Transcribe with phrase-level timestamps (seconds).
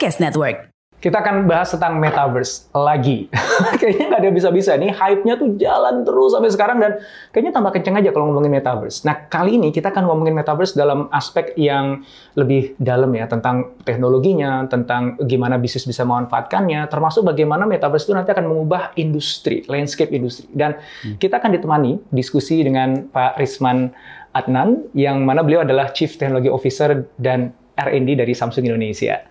[0.00, 0.72] Podcast Network.
[0.96, 3.28] Kita akan bahas tentang metaverse lagi.
[3.80, 7.04] kayaknya nggak ada bisa-bisa nih, hype-nya tuh jalan terus sampai sekarang dan
[7.36, 9.04] kayaknya tambah kenceng aja kalau ngomongin metaverse.
[9.04, 12.00] Nah, kali ini kita akan ngomongin metaverse dalam aspek yang
[12.32, 18.32] lebih dalam ya, tentang teknologinya, tentang gimana bisnis bisa memanfaatkannya, termasuk bagaimana metaverse itu nanti
[18.32, 20.48] akan mengubah industri, landscape industri.
[20.48, 21.20] Dan hmm.
[21.20, 23.92] kita akan ditemani diskusi dengan Pak Risman
[24.32, 29.29] Adnan, yang mana beliau adalah Chief Technology Officer dan R&D dari Samsung Indonesia.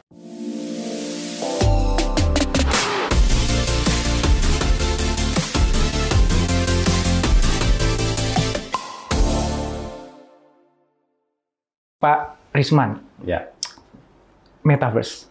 [11.99, 13.43] Pak Risman, ya.
[14.63, 15.27] Metaverse.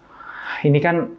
[0.69, 1.17] Ini kan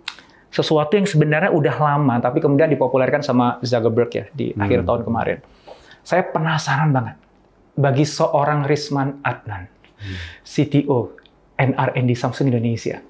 [0.53, 4.61] sesuatu yang sebenarnya udah lama, tapi kemudian dipopulerkan sama Zuckerberg ya di hmm.
[4.61, 5.38] akhir tahun kemarin.
[6.05, 7.17] Saya penasaran banget
[7.73, 9.66] bagi seorang Risman Adnan,
[9.97, 10.17] hmm.
[10.45, 11.17] CTO
[11.58, 13.02] NRND Samsung Indonesia.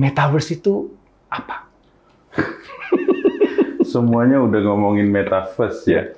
[0.00, 0.96] Metaverse itu
[1.28, 1.68] apa?
[3.92, 6.08] Semuanya udah ngomongin metaverse ya,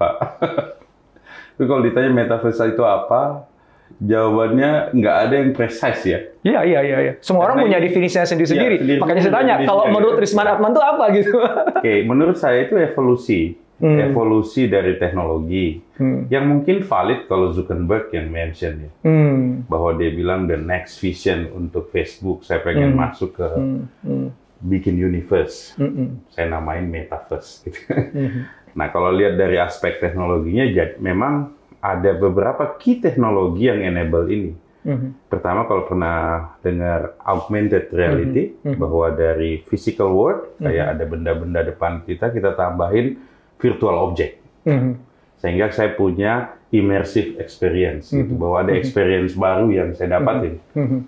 [0.00, 0.14] Pak.
[1.56, 3.44] Tapi kalau ditanya metaverse itu apa,
[4.00, 6.20] jawabannya nggak ada yang precise ya.
[6.44, 6.98] Iya, iya, iya.
[7.00, 7.12] iya.
[7.24, 8.76] Semua Karena orang punya definisinya sendiri-sendiri.
[8.84, 11.32] Ya, Makanya saya tanya, kalau menurut Risman Atman itu apa gitu?
[11.80, 13.98] Oke, menurut saya itu evolusi hmm.
[14.12, 16.32] evolusi dari teknologi hmm.
[16.32, 19.68] yang mungkin valid kalau Zuckerberg yang mention ya hmm.
[19.68, 23.00] bahwa dia bilang the next vision untuk Facebook saya pengen hmm.
[23.00, 23.82] masuk ke hmm.
[24.04, 24.28] Hmm.
[24.64, 26.24] bikin universe hmm.
[26.32, 27.80] saya namain metaverse gitu.
[27.92, 28.48] Hmm.
[28.78, 34.52] nah kalau lihat dari aspek teknologinya jadi memang ada beberapa key teknologi yang enable ini
[34.86, 35.10] Mm-hmm.
[35.26, 36.18] Pertama kalau pernah
[36.62, 38.78] dengar augmented reality mm-hmm.
[38.78, 40.62] bahwa dari physical world mm-hmm.
[40.62, 43.18] kayak ada benda-benda depan kita kita tambahin
[43.58, 44.38] virtual object.
[44.62, 44.92] Mm-hmm.
[45.42, 48.30] Sehingga saya punya immersive experience, mm-hmm.
[48.30, 48.80] gitu, bahwa ada mhm.
[48.80, 49.46] experience mm-hmm.
[49.50, 50.54] baru yang saya dapatin.
[50.78, 51.00] Mm-hmm.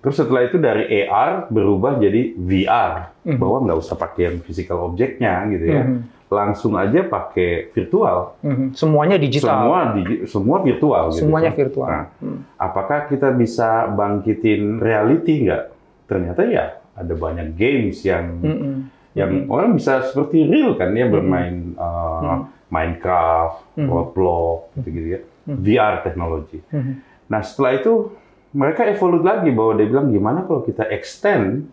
[0.00, 3.36] Terus setelah itu dari AR berubah jadi VR, mm-hmm.
[3.36, 5.84] bahwa nggak usah pakai yang physical objectnya gitu ya.
[5.84, 6.15] Mm-hmm.
[6.26, 8.34] Langsung aja pakai virtual.
[8.42, 8.68] Mm-hmm.
[8.74, 9.62] Semuanya digital.
[9.62, 11.04] Semua di, semua virtual.
[11.14, 11.60] Gitu Semuanya gitu.
[11.62, 11.88] virtual.
[11.90, 12.38] Nah, mm.
[12.58, 15.64] apakah kita bisa bangkitin reality nggak?
[16.10, 19.48] Ternyata ya ada banyak games yang mm-hmm yang hmm.
[19.48, 21.80] orang bisa seperti real kan ya bermain hmm.
[21.80, 22.52] uh.
[22.66, 23.86] Minecraft, hmm.
[23.86, 25.62] Roblox, gitu-gitu ya, hmm.
[25.62, 26.58] VR teknologi.
[26.74, 26.98] Hmm.
[27.30, 28.10] Nah setelah itu
[28.50, 31.70] mereka evolve lagi bahwa dia bilang gimana kalau kita extend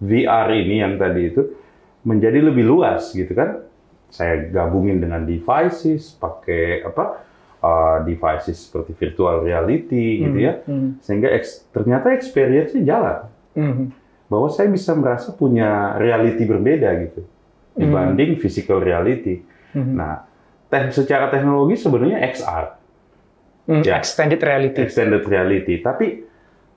[0.00, 1.52] VR ini yang tadi itu
[2.00, 3.60] menjadi lebih luas gitu kan?
[4.12, 7.24] Saya gabungin dengan devices, pakai apa?
[7.62, 10.46] Uh, devices seperti virtual reality gitu hmm.
[10.50, 10.98] ya, hmm.
[10.98, 13.18] sehingga eks, ternyata experience-nya jalan.
[13.54, 14.02] Hmm
[14.32, 17.20] bahwa saya bisa merasa punya reality berbeda gitu
[17.76, 18.40] dibanding mm.
[18.40, 19.44] physical reality.
[19.76, 19.92] Mm.
[19.92, 20.24] Nah,
[20.72, 22.64] te secara teknologi sebenarnya XR,
[23.68, 24.80] mm, ya, extended reality.
[24.88, 26.24] Extended reality, tapi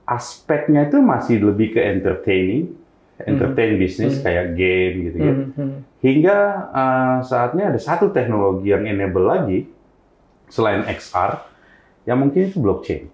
[0.04, 2.76] aspeknya itu masih lebih ke entertaining,
[3.24, 3.80] entertain mm.
[3.80, 4.22] bisnis mm.
[4.22, 5.34] kayak game gitu ya.
[5.34, 5.72] Mm.
[6.04, 6.38] Hingga
[6.70, 9.58] uh, saatnya ada satu teknologi yang enable lagi
[10.52, 11.42] selain XR,
[12.04, 13.08] yang mungkin itu blockchain.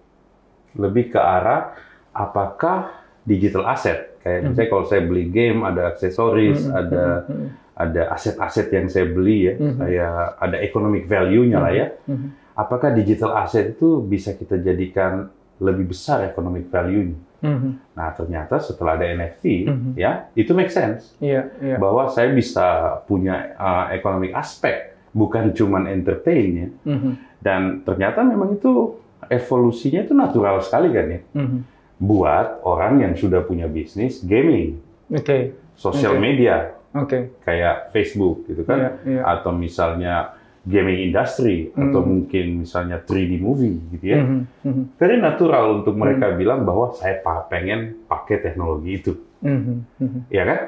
[0.76, 1.76] Lebih ke arah
[2.12, 2.92] apakah
[3.24, 4.48] digital asset Kayak hmm.
[4.54, 6.78] misalnya kalau saya beli game ada aksesoris, hmm.
[6.78, 7.46] ada hmm.
[7.74, 9.76] ada aset-aset yang saya beli ya, hmm.
[9.82, 11.66] kayak ada economic value-nya hmm.
[11.66, 11.86] lah ya.
[12.06, 12.28] Hmm.
[12.54, 15.26] Apakah digital asset itu bisa kita jadikan
[15.58, 17.18] lebih besar economic value-nya?
[17.42, 17.82] Hmm.
[17.98, 19.92] Nah ternyata setelah ada NFT, hmm.
[19.98, 21.76] ya itu make sense yeah, yeah.
[21.76, 26.68] bahwa saya bisa punya uh, economic aspek, bukan cuma entertain ya.
[26.86, 27.18] Hmm.
[27.42, 28.96] Dan ternyata memang itu
[29.26, 31.20] evolusinya itu natural sekali kan ya.
[31.34, 31.72] Hmm
[32.02, 35.54] buat orang yang sudah punya bisnis gaming, okay.
[35.78, 36.22] sosial okay.
[36.26, 37.30] media, okay.
[37.46, 39.22] kayak Facebook gitu kan, yeah, yeah.
[39.22, 41.90] atau misalnya gaming industry mm.
[41.90, 44.20] atau mungkin misalnya 3D movie gitu ya.
[44.22, 44.84] Mm -hmm.
[44.94, 46.36] Very natural untuk mereka mm.
[46.38, 47.18] bilang bahwa saya
[47.50, 49.12] pengen pakai teknologi itu,
[49.42, 49.58] mm
[49.98, 50.18] -hmm.
[50.30, 50.60] ya kan?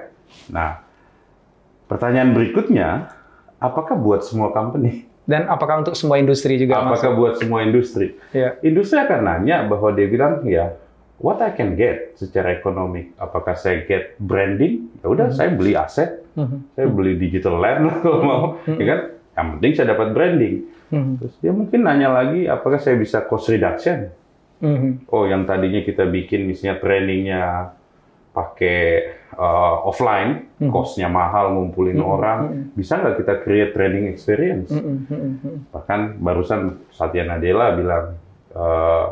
[0.51, 0.71] Nah,
[1.87, 3.15] pertanyaan berikutnya,
[3.63, 5.07] apakah buat semua company?
[5.25, 6.85] Dan apakah untuk semua industri juga?
[6.85, 7.17] Apakah masuk?
[7.17, 8.13] buat semua industri?
[8.37, 8.61] Yeah.
[8.61, 10.77] Industri akan nanya bahwa dia bilang ya
[11.23, 13.15] what I can get secara ekonomi.
[13.17, 14.91] Apakah saya get branding?
[15.01, 15.39] Ya udah, mm -hmm.
[15.39, 16.59] saya beli aset, mm -hmm.
[16.77, 18.77] saya beli digital land kalau mau, mm -hmm.
[18.77, 19.01] ya kan?
[19.35, 20.57] Yang penting saya dapat branding.
[20.91, 21.13] Mhm.
[21.19, 24.11] Terus dia mungkin nanya lagi, apakah saya bisa cost reduction?
[24.63, 25.11] Mhm.
[25.11, 27.43] Oh, yang tadinya kita bikin misalnya trainingnya
[28.35, 28.83] pakai
[29.35, 30.71] uh, offline, Mhm.
[30.71, 34.71] costnya mahal ngumpulin orang, bisa nggak kita create training experience?
[34.71, 34.97] Mhm.
[35.11, 35.55] Mhm.
[35.75, 38.07] Bahkan barusan Satya Nadella bilang
[38.55, 39.07] uh,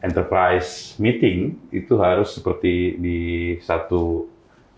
[0.00, 3.20] enterprise meeting itu harus seperti di
[3.62, 4.26] satu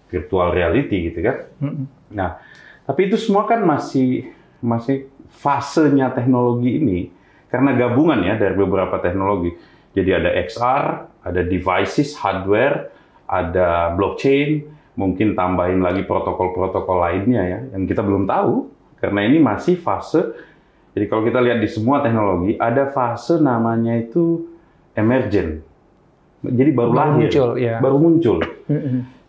[0.09, 1.37] virtual reality gitu kan.
[1.61, 1.85] Mhm.
[2.13, 2.37] Nah,
[2.85, 7.01] tapi itu semua kan masih masih fasenya teknologi ini
[7.53, 9.53] karena gabungan ya dari beberapa teknologi.
[9.93, 10.85] Jadi ada XR,
[11.21, 12.89] ada devices, hardware,
[13.29, 14.65] ada blockchain,
[14.97, 20.33] mungkin tambahin lagi protokol-protokol lainnya ya yang kita belum tahu karena ini masih fase.
[20.93, 24.49] Jadi kalau kita lihat di semua teknologi ada fase namanya itu
[24.97, 25.65] emergent.
[26.43, 27.77] Jadi baru, Baru lahir, muncul, ya.
[27.79, 28.39] baru muncul.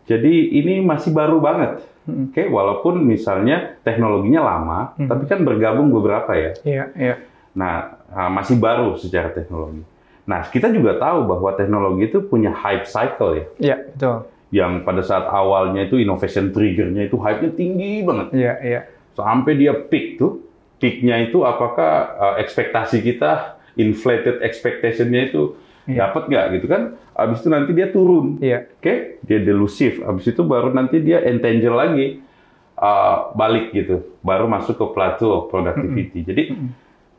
[0.10, 1.86] Jadi ini masih baru banget.
[2.04, 2.36] Mhm.
[2.36, 5.08] Oke, walaupun misalnya teknologinya lama, Mhm.
[5.08, 6.52] tapi kan bergabung beberapa ya.
[6.64, 7.16] Iya, iya.
[7.56, 9.84] Nah, ah, masih baru secara teknologi.
[10.24, 13.46] Nah, kita juga tahu bahwa teknologi itu punya hype cycle ya.
[13.60, 14.18] Iya, betul.
[14.54, 18.28] Yang pada saat awalnya itu innovation trigger-nya itu hype-nya tinggi banget.
[18.32, 18.82] Iya, iya.
[19.14, 20.44] Sampai dia peak tuh.
[20.80, 26.08] Peak-nya itu apakah ah, ekspektasi kita, inflated expectation-nya itu Iya.
[26.08, 26.82] dapat nggak gitu kan?
[27.12, 28.40] Habis itu nanti dia turun.
[28.40, 28.72] Iya.
[28.80, 30.00] Oke, dia delusif.
[30.00, 32.08] Habis itu baru nanti dia entangle lagi,
[32.80, 34.02] uh, balik gitu.
[34.24, 36.24] Baru masuk ke plateau of productivity.
[36.24, 36.44] Jadi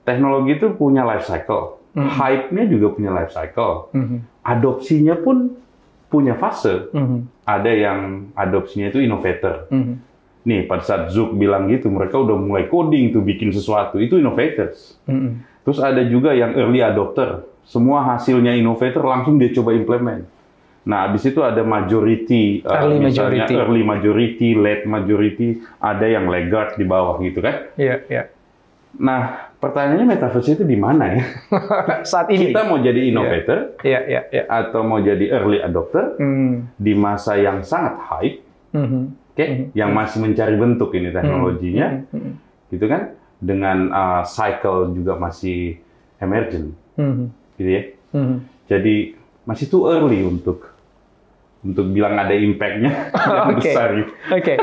[0.03, 4.17] teknologi itu punya life cycle, hype-nya juga punya life cycle, Mhm.
[4.45, 5.57] adopsinya pun
[6.09, 6.89] punya fase.
[6.93, 7.19] Mhm.
[7.45, 7.99] Ada yang
[8.33, 9.69] adopsinya itu innovator.
[9.69, 9.95] Mhm.
[10.45, 13.97] Nih, pada saat Zook bilang gitu, mereka udah mulai coding tuh bikin sesuatu.
[13.97, 15.01] Itu innovators.
[15.09, 15.41] Mhm.
[15.65, 17.49] Terus ada juga yang early adopter.
[17.65, 20.25] Semua hasilnya innovator langsung dia coba implement.
[20.85, 23.55] Nah, habis itu ada majority, uh, Early misalnya majority.
[23.57, 25.49] early majority, late majority,
[25.81, 27.73] ada yang laggard di bawah gitu kan.
[27.81, 28.23] Iya, iya.
[28.95, 31.25] Nah, pertanyaannya metaverse itu di mana ya?
[32.13, 32.53] Saat ini.
[32.53, 34.45] Kita mau jadi innovator Iya, iya, iya.
[34.45, 36.77] atau mau jadi early adopter Mhm.
[36.77, 38.39] di masa yang sangat hype,
[38.77, 39.03] Mhm.
[39.35, 42.31] oke, yang masih mencari bentuk ini teknologinya, Mhm.
[42.71, 43.17] gitu kan?
[43.41, 45.81] Dengan uh, cycle juga masih
[46.21, 47.27] emergent, Mhm.
[47.57, 47.83] Gitu ya.
[48.13, 48.37] Mhm.
[48.65, 48.95] Jadi
[49.45, 50.73] masih too early untuk
[51.61, 53.65] untuk bilang ada impact-nya yang Oke.
[53.65, 54.13] besar gitu.
[54.31, 54.55] Oke.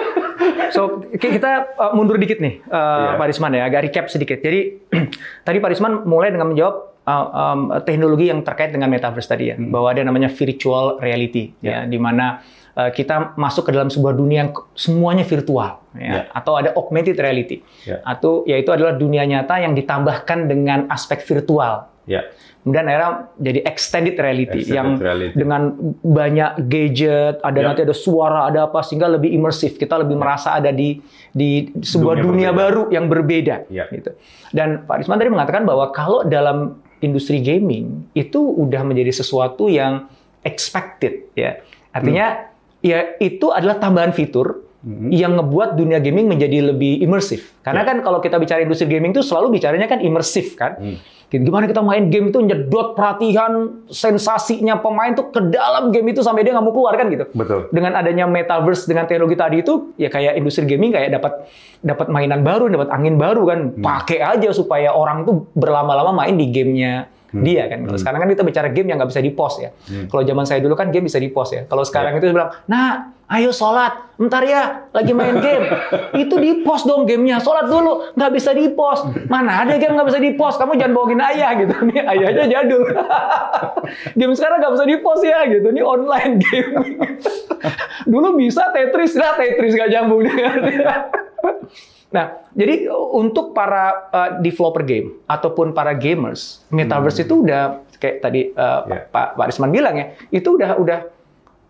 [0.69, 3.17] So ki- kita uh, mundur dikit nih, uh, Iya.
[3.17, 4.37] Pak Risman ya, agak recap sedikit.
[4.37, 4.85] Jadi
[5.47, 9.55] tadi Pak Risman mulai dengan menjawab uh, um, teknologi yang terkait dengan metaverse tadi ya,
[9.55, 9.69] Hmm.
[9.69, 14.37] bahwa ada namanya virtual reality ya, di mana uh, kita masuk ke dalam sebuah dunia
[14.39, 16.21] yang semuanya virtual ya, Ya.
[16.31, 17.97] atau ada augmented reality, Ya.
[18.03, 21.89] atau yaitu adalah dunia nyata yang ditambahkan dengan aspek virtual.
[22.05, 22.25] Ya,
[22.61, 23.11] Kemudian akhirnya
[23.41, 25.33] jadi extended reality Extended yang reality.
[25.33, 25.61] dengan
[25.99, 27.65] banyak gadget, ada Ya.
[27.65, 29.75] nanti ada suara, ada apa sehingga lebih imersif.
[29.75, 33.89] Kita lebih merasa ada di di sebuah dunia, Dunia baru yang berbeda Ya.
[33.89, 34.13] gitu.
[34.53, 40.05] Dan Pak Risman tadi mengatakan bahwa kalau dalam industri gaming itu udah menjadi sesuatu yang
[40.45, 41.57] expected ya.
[41.89, 42.45] Artinya
[42.79, 44.61] ya itu adalah tambahan fitur
[45.13, 47.53] yang ngebuat dunia gaming menjadi lebih imersif.
[47.61, 47.93] Karena Ya.
[47.93, 50.73] kan kalau kita bicara industri gaming itu selalu bicaranya kan imersif kan.
[50.81, 50.97] Hmm.
[51.31, 56.43] Gimana kita main game itu nyedot perhatian, sensasinya pemain tuh ke dalam game itu sampai
[56.43, 57.23] dia nggak mau keluar kan gitu.
[57.31, 57.71] betul.
[57.71, 61.47] Dengan adanya metaverse dengan teknologi tadi itu ya kayak industri gaming kayak dapat
[61.79, 63.59] dapat mainan baru, dapat angin baru kan.
[63.79, 67.87] Pakai aja supaya orang tuh berlama-lama main di gamenya dia kan.
[67.87, 69.71] Kalau sekarang kan kita bicara game yang nggak bisa di post ya.
[70.11, 71.63] Kalau zaman saya dulu kan game bisa di post ya.
[71.63, 75.65] Kalau sekarang itu bilang, nah ayo sholat, ntar ya lagi main game.
[76.19, 79.07] itu di post dong gamenya, sholat dulu, nggak bisa di post.
[79.31, 80.59] Mana ada game nggak bisa di post?
[80.59, 81.71] Kamu jangan bohongin ayah gitu.
[81.87, 82.83] Nih ayahnya jadul.
[84.19, 85.67] game sekarang nggak bisa di post ya gitu.
[85.71, 86.71] Ini online game.
[88.11, 90.27] dulu bisa Tetris, lah Tetris nggak nyambung
[92.11, 98.51] Nah, jadi untuk para uh, developer game ataupun para gamers, metaverse itu udah kayak tadi
[98.51, 99.07] uh, Ya.
[99.07, 100.99] Pak Pak Risman bilang ya, itu udah udah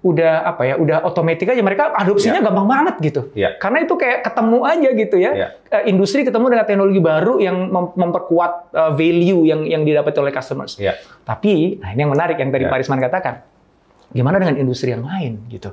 [0.01, 3.21] udah apa ya, udah otomatis aja mereka adopsinya gampang banget gitu.
[3.37, 3.53] Ya.
[3.61, 5.31] Karena itu kayak ketemu aja gitu ya.
[5.37, 5.47] Ya.
[5.69, 10.33] Uh, industri ketemu dengan teknologi baru yang mem- memperkuat uh, value yang yang didapat oleh
[10.33, 10.81] customers.
[10.81, 10.97] Ya.
[11.21, 12.73] Tapi, nah ini yang menarik yang tadi Ya.
[12.73, 13.35] Pak Risman katakan.
[14.11, 15.71] Gimana dengan industri yang lain gitu?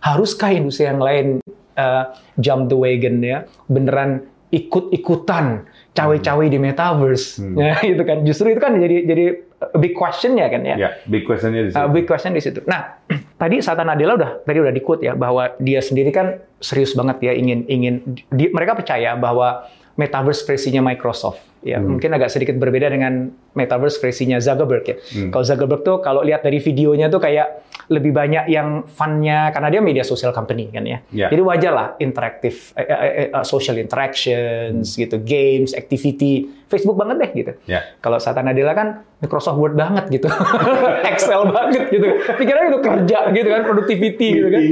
[0.00, 1.42] Haruskah industri yang lain
[1.74, 7.54] uh, jump the wagon ya, beneran ikut-ikutan cawe-cawe di metaverse, Hmm.
[7.56, 8.20] ya gitu kan?
[8.20, 9.24] Justru itu kan jadi jadi
[9.64, 10.74] a big question ya kan ya.
[10.76, 11.78] Ya, big question-nya di situ.
[11.78, 12.60] Uh, big question di situ.
[12.66, 12.98] Nah,
[13.40, 17.22] tadi Satan Nadella udah tadi udah di quote ya bahwa dia sendiri kan serius banget
[17.22, 17.94] ya ingin ingin
[18.28, 24.36] di- mereka percaya bahwa metaverse versinya Microsoft Ya, mungkin agak sedikit berbeda dengan metaverse versinya
[24.36, 24.96] Zuckerberg ya.
[25.32, 29.80] Kalau Zuckerberg tuh kalau lihat dari videonya tuh kayak lebih banyak yang fun-nya karena dia
[29.84, 31.00] media sosial company kan ya.
[31.12, 31.28] Ya.
[31.28, 37.30] Jadi wajar lah interaktif eh, eh, eh, social interactions gitu, games, activity, Facebook banget deh
[37.32, 37.52] gitu.
[37.68, 37.84] Ya.
[38.00, 38.88] Kalau Satya Nadella kan
[39.20, 40.28] Microsoft Word banget gitu,
[41.12, 42.06] Excel banget gitu.
[42.40, 44.62] Pikirannya itu kerja gitu kan, productivity gitu kan,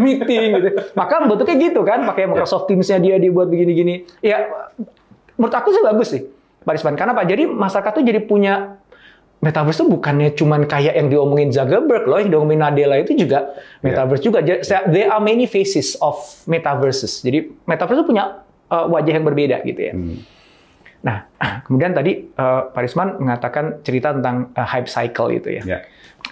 [0.00, 0.68] meeting gitu.
[0.92, 4.04] Maka bentuknya gitu kan, pakai Microsoft Teams-nya dia dibuat begini-gini.
[4.20, 4.44] Ya,
[5.40, 6.22] menurut aku sih bagus sih,
[6.68, 6.96] Pak Risman.
[7.00, 7.24] Karena apa?
[7.24, 8.76] Jadi masyarakat tuh jadi punya
[9.38, 13.54] Metaverse itu bukannya cuman kayak yang diomongin Zuckerberg loh, yang diomongin Nadella itu juga
[13.86, 14.42] Metaverse juga.
[14.42, 16.18] Jadi, There are many faces of
[16.50, 17.22] Metaverses.
[17.22, 19.94] Jadi Metaverse itu punya uh, wajah yang berbeda gitu ya.
[21.06, 21.30] Nah,
[21.70, 25.62] kemudian tadi uh, Pak Risman mengatakan cerita tentang uh, hype cycle itu ya.
[25.62, 25.78] Ya.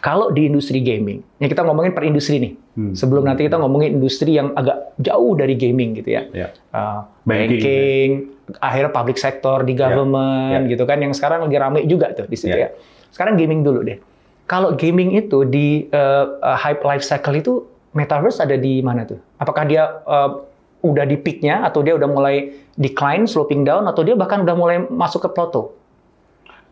[0.02, 2.52] Kalau di industri gaming, ya kita ngomongin per industri nih.
[2.74, 2.92] Hmm.
[2.98, 6.26] Sebelum nanti kita ngomongin industri yang agak jauh dari gaming gitu ya.
[6.34, 6.48] Ya.
[6.74, 8.10] Uh, Banking, banking,
[8.56, 10.70] akhirnya public sector di government ya.
[10.70, 12.70] gitu kan yang sekarang lagi rame juga tuh di situ Ya.
[12.70, 12.78] ya.
[13.10, 13.98] Sekarang gaming dulu deh.
[14.46, 17.52] Kalau gaming itu di uh, uh, hype life cycle itu
[17.92, 19.18] metaverse ada di mana tuh?
[19.36, 20.46] Apakah dia uh,
[20.80, 24.76] udah di peaknya atau dia udah mulai decline, sloping down atau dia bahkan udah mulai
[24.86, 25.74] masuk ke plateau?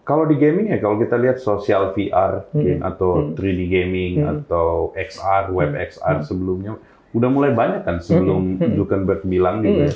[0.04, 2.60] Kalau di gaming ya, kalau kita lihat social VR Hmm.
[2.60, 5.80] game, atau 3D gaming atau XR, web Hmm.
[5.82, 6.76] XR sebelumnya
[7.14, 9.92] udah mulai banyak kan sebelum Zuckerberg bilang juga ya.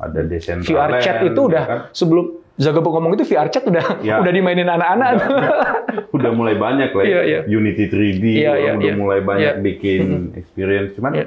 [0.00, 0.64] ada Decentraland.
[0.64, 1.78] VR chat itu ya udah kan?
[1.92, 2.24] sebelum
[2.54, 4.16] Zuckerberg ngomong itu VR chat udah Ya.
[4.18, 5.12] udah dimainin anak-anak.
[6.10, 7.02] udah mulai banyak lah.
[7.02, 7.08] ya.
[7.08, 7.40] Iya, iya.
[7.46, 8.96] Unity 3D Iya, orang iya, udah iya.
[8.96, 9.62] mulai banyak Iya.
[9.62, 10.02] bikin
[10.34, 10.92] experience.
[10.92, 11.26] Cuman Iya.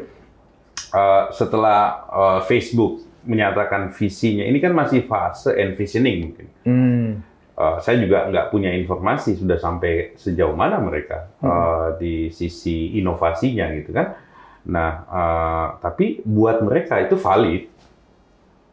[0.92, 6.48] uh, setelah uh, Facebook menyatakan visinya, ini kan masih fase envisioning mungkin.
[6.62, 7.10] Hmm.
[7.56, 13.72] Uh, saya juga nggak punya informasi sudah sampai sejauh mana mereka uh, di sisi inovasinya
[13.74, 14.14] gitu kan.
[14.66, 17.70] Nah, uh, tapi buat mereka itu valid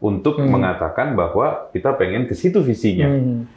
[0.03, 3.07] untuk mengatakan bahwa kita pengen ke situ visinya.
[3.07, 3.47] Hmm.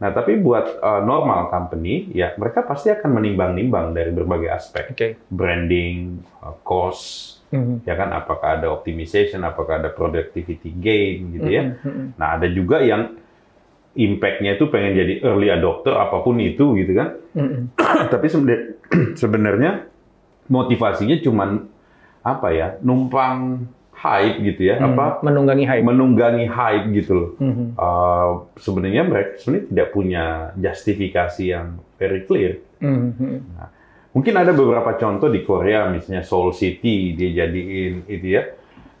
[0.00, 4.96] Nah, tapi buat uh, normal company, ya mereka pasti akan menimbang-nimbang dari berbagai aspek.
[4.96, 5.08] Oke.
[5.28, 7.82] Branding, uh, cost, Hmm.
[7.82, 11.74] ya kan, apakah ada optimization, apakah ada productivity gain, gitu ya.
[11.82, 12.14] Hmm.
[12.14, 13.18] Nah, ada juga yang
[13.92, 17.18] impact-nya itu pengen jadi early adopter, apa pun itu, gitu kan.
[17.34, 17.74] Hmm.
[18.14, 18.70] tapi sebenarnya-
[19.20, 19.70] sebenarnya
[20.46, 21.66] motivasinya cuman,
[22.20, 23.68] apa ya, numpang
[24.00, 25.84] hype gitu ya, apa, menunggangi hype.
[25.84, 27.30] menunggangi hype gitu loh.
[27.36, 27.76] Hmm.
[27.76, 30.24] Uh, sebenarnya mereka sebenarnya tidak punya
[30.56, 32.64] justifikasi yang very clear.
[32.80, 33.12] Hmm.
[33.12, 33.44] Hmm.
[34.10, 38.42] Mungkin ada beberapa contoh di Korea, misalnya Seoul City dia jadiin itu ya.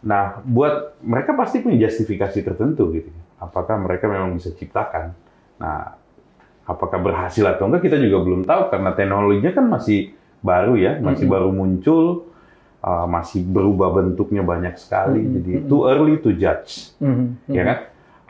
[0.04, 3.10] Nah, buat mereka pasti punya justifikasi tertentu gitu.
[3.40, 5.16] Apakah mereka memang bisa ciptakan?
[5.58, 5.96] Nah,
[6.68, 11.26] apakah berhasil atau enggak kita juga belum tahu karena teknologinya kan masih baru ya, masih
[11.26, 12.29] baru muncul,
[12.82, 15.20] uh, masih berubah bentuknya banyak sekali.
[15.20, 17.36] Jadi too early to judge Hmm.
[17.46, 17.78] ya kan?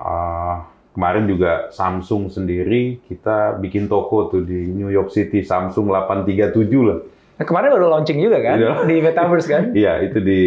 [0.00, 0.56] Uh,
[0.90, 6.98] kemarin juga Samsung sendiri kita bikin toko tuh di New York City Samsung 837 lah.
[7.40, 8.74] Nah, kemarin baru launching juga kan Iya.
[8.84, 9.62] di Metaverse kan?
[9.80, 10.40] Iya, itu di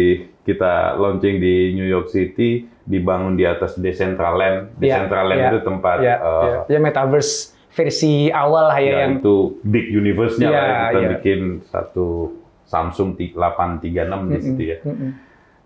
[0.46, 4.78] kita launching di New York City dibangun di atas Decentraland.
[4.78, 6.76] Iya, Decentraland iya, itu tempat Ya, uh, ya.
[6.76, 10.78] ya Metaverse versi awal lah ya, ya, yang itu big universe-nya lah ya.
[10.94, 11.08] Kita iya.
[11.18, 12.30] bikin satu
[12.74, 13.86] Samsung 836
[14.26, 14.78] di situ ya.
[14.82, 15.10] Mm-mm.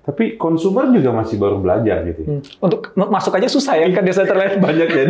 [0.05, 2.25] Tapi konsumer juga masih baru belajar gitu.
[2.25, 2.41] Hmm.
[2.61, 4.57] untuk masuk aja susah ya kan Decentraland.
[4.65, 5.05] Banyak ya.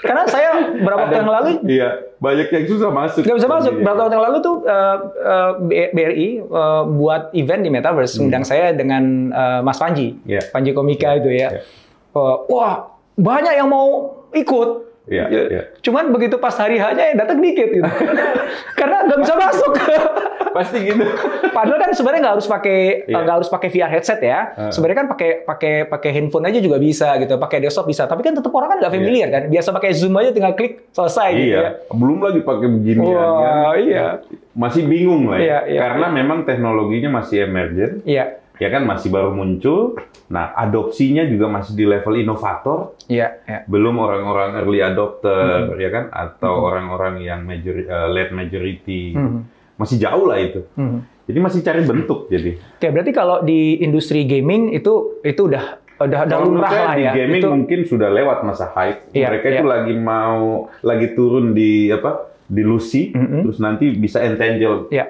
[0.00, 3.24] Karena saya beberapa waktu Ada- yang lalu Iya, banyak yang susah masuk.
[3.24, 3.72] nggak bisa masuk.
[3.72, 3.80] Iya.
[3.80, 8.44] Beberapa tahun yang lalu tuh eh, eh, B- BRI eh, buat event di Metaverse, undang
[8.44, 10.28] saya dengan eh, Mas Panji, Hmm.
[10.28, 10.42] Iya.
[10.50, 11.48] Panji Komika itu ya.
[11.50, 11.60] Iya.
[12.12, 12.74] Eh, wah
[13.14, 13.88] banyak yang mau
[14.30, 14.68] ikut.
[15.04, 15.62] Iya, Ya, iya.
[15.78, 17.84] Cuman begitu pas hari hanya yang datang dikit gitu.
[18.78, 19.72] Karena nggak bisa masuk.
[20.50, 21.04] Pasti gitu.
[21.50, 23.16] Padahal kan sebenarnya nggak harus pakai Iya.
[23.20, 24.40] nggak harus pakai VR headset ya.
[24.50, 24.72] Heeh.
[24.72, 28.06] Sebenarnya kan pakai pakai pakai handphone aja juga bisa gitu, pakai desktop bisa.
[28.06, 29.42] Tapi kan tetap orang kan nggak familiar kan.
[29.46, 31.60] Biasa pakai Zoom aja tinggal klik selesai gitu ya.
[31.60, 33.28] iya, belum lagi pakai beginian Wah,
[33.70, 33.76] kan.
[33.76, 34.06] iya.
[34.54, 35.44] Masih bingung lah ya.
[35.44, 39.98] Iya, iya, Karena memang teknologinya masih emergent, Iya, ya kan masih baru muncul.
[40.24, 43.60] Nah, adopsinya juga masih di level inovator, iya, iya.
[43.68, 45.84] belum orang-orang early adopter, Mm-hmm.
[45.84, 49.12] ya kan, atau orang-orang yang major, eh, late majority.
[49.12, 49.40] Mhm.
[49.76, 50.64] Masih jauh lah itu.
[50.74, 50.98] Mhm.
[51.24, 52.56] Jadi masih cari bentuk jadi.
[52.56, 57.12] Oke, berarti kalau di industri gaming itu itu udah udah udah lumrah lah di ya.
[57.14, 59.12] gaming itu, mungkin sudah lewat masa hype.
[59.12, 59.54] Iya, Mereka iya.
[59.60, 60.42] itu lagi mau
[60.80, 62.32] lagi turun di apa?
[62.44, 63.40] Di Lucy, Mhm.
[63.44, 64.88] terus nanti bisa entangle.
[64.88, 65.08] ya.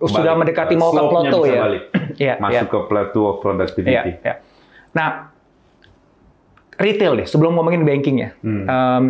[0.00, 1.60] Eh, Sudah mendekati mau ke plateau ya.
[1.64, 1.84] balik.
[2.20, 3.96] Iya, Masuk ke plateau of productivity.
[4.20, 4.44] iya.
[4.92, 5.32] Nah,
[6.76, 8.30] retail deh, sebelum ngomongin banking ya.
[8.44, 8.64] Hmm.
[8.68, 9.04] Em,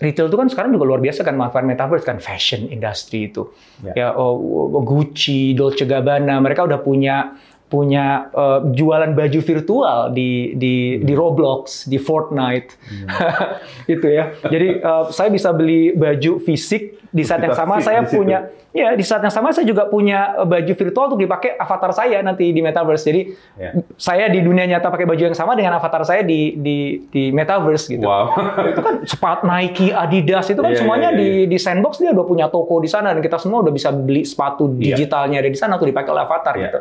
[0.00, 3.48] retail itu kan sekarang juga luar biasa kan manfaat metaverse kan fashion industry itu.
[3.80, 3.92] Ya.
[3.96, 4.36] Ya, oh,
[4.68, 7.36] oh, Gucci, Dolce Gabbana, mereka udah punya
[7.72, 13.08] punya uh, jualan baju virtual di di di Roblox, di Fortnite, hmm.
[13.96, 14.36] itu ya.
[14.44, 19.04] Jadi uh, saya bisa beli baju fisik di saat yang sama saya punya ya di
[19.04, 23.04] saat yang sama saya juga punya baju virtual untuk dipakai avatar saya nanti di metaverse.
[23.04, 23.22] Jadi
[23.60, 23.72] yeah.
[24.00, 27.92] saya di dunia nyata pakai baju yang sama dengan avatar saya di di di metaverse
[27.92, 28.08] gitu.
[28.08, 28.32] Wow.
[28.72, 31.44] itu kan sepatu Nike, Adidas itu kan yeah, semuanya yeah, yeah.
[31.46, 34.24] di di sandbox dia udah punya toko di sana dan kita semua udah bisa beli
[34.24, 34.96] sepatu iya.
[34.96, 35.44] digitalnya yeah.
[35.44, 36.64] ada di sana untuk dipakai oleh avatar yeah.
[36.64, 36.80] gitu.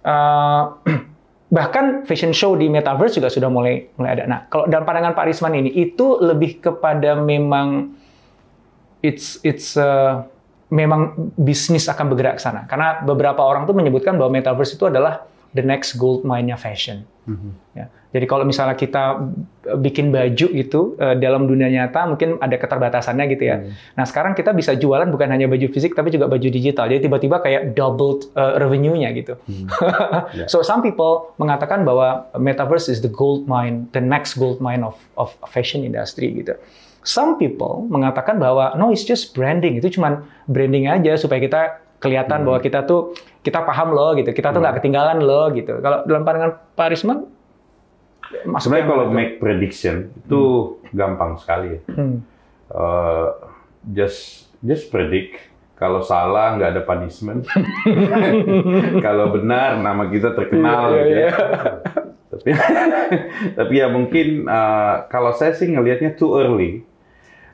[0.00, 0.78] Uh,
[1.56, 4.24] bahkan fashion show di metaverse juga sudah mulai mulai ada.
[4.30, 7.90] Nah, kalau dalam pandangan Pak Risman ini itu lebih kepada memang
[9.02, 10.22] it's it's uh,
[10.70, 12.70] memang bisnis akan bergerak ke sana.
[12.70, 17.02] Karena beberapa orang tuh menyebutkan bahwa metaverse itu adalah the next gold mine-nya fashion.
[17.26, 17.52] Mm-hmm.
[17.78, 17.86] Ya.
[18.10, 19.22] Jadi kalau misalnya kita
[19.78, 23.62] bikin baju itu uh, dalam dunia nyata mungkin ada keterbatasannya gitu ya.
[23.62, 23.70] Mm.
[23.94, 26.90] Nah sekarang kita bisa jualan bukan hanya baju fisik tapi juga baju digital.
[26.90, 29.38] Jadi tiba-tiba kayak double uh, revenue-nya gitu.
[29.46, 29.66] Mm.
[30.34, 30.48] yeah.
[30.52, 34.98] So some people mengatakan bahwa metaverse is the gold mine, the next gold mine of
[35.14, 36.58] of fashion industry gitu.
[37.06, 39.78] Some people mengatakan bahwa no, it's just branding.
[39.78, 41.60] Itu cuma branding aja supaya kita
[42.02, 42.46] kelihatan hmm.
[42.50, 44.30] bahwa kita tuh kita paham loh gitu.
[44.32, 44.82] Kita tuh nggak hmm.
[44.84, 45.80] ketinggalan loh gitu.
[45.80, 47.18] Kalau dalam pandangan Pak Risman,
[48.60, 49.14] sebenarnya kalau itu.
[49.16, 50.94] make prediction itu hmm.
[50.94, 51.80] gampang sekali ya.
[51.96, 52.16] Hmm.
[52.70, 53.26] Uh,
[53.92, 55.50] just just predict.
[55.80, 57.48] Kalau salah nggak ada punishment.
[59.06, 60.92] Kalau benar nama kita terkenal.
[60.92, 61.32] Yeah, gitu ya.
[62.30, 62.50] tapi
[63.58, 66.86] tapi ya mungkin uh, kalau saya sih ngelihatnya too early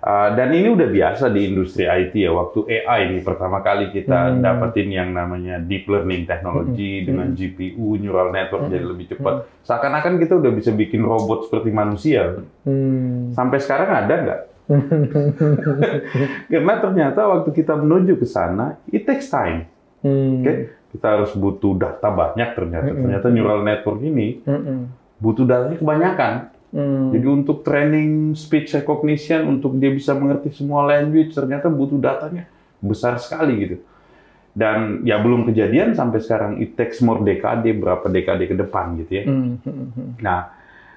[0.07, 2.31] Uh, dan ini udah biasa di industri IT ya.
[2.31, 4.39] Waktu AI ini pertama kali kita hmm.
[4.39, 7.07] dapetin yang namanya deep learning teknologi hmm.
[7.11, 7.37] dengan hmm.
[7.37, 8.73] GPU neural network hmm.
[8.79, 9.35] jadi lebih cepat.
[9.43, 9.67] Hmm.
[9.67, 12.39] Seakan-akan kita udah bisa bikin robot seperti manusia.
[12.63, 13.35] Hmm.
[13.35, 14.41] Sampai sekarang ada nggak?
[16.55, 19.67] Karena ternyata waktu kita menuju ke sana, it takes time.
[20.07, 20.39] Hmm.
[20.39, 20.57] Oke, okay?
[20.95, 22.95] kita harus butuh data banyak ternyata.
[22.95, 23.11] Hmm.
[23.11, 25.19] Ternyata neural network ini hmm.
[25.19, 26.33] butuh datanya kebanyakan.
[26.75, 27.15] Hmm.
[27.15, 32.51] Jadi untuk training speech recognition, untuk dia bisa mengerti semua language, ternyata butuh datanya
[32.83, 33.77] besar sekali gitu.
[34.57, 39.13] Dan ya belum kejadian sampai sekarang, it takes more dekade, berapa dekade ke depan gitu
[39.13, 39.25] ya.
[39.29, 39.61] Hmm.
[39.63, 40.11] hmm, hmm.
[40.25, 40.49] Nah,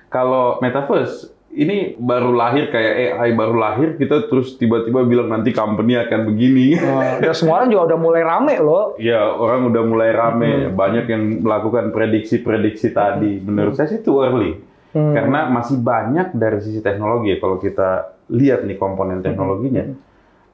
[0.07, 5.99] kalau metaverse, ini baru lahir kayak AI baru lahir, kita terus tiba-tiba bilang nanti company
[5.99, 6.77] akan begini.
[6.77, 8.95] Oh, ya semua orang juga udah mulai rame loh.
[8.95, 10.73] Ya orang udah mulai rame, hmm.
[10.77, 13.43] banyak yang melakukan prediksi-prediksi tadi.
[13.43, 15.13] Menurut saya sih too early Hmm.
[15.13, 19.85] Karena masih banyak dari sisi teknologi kalau kita lihat nih komponen teknologinya.
[19.85, 19.97] Hmm.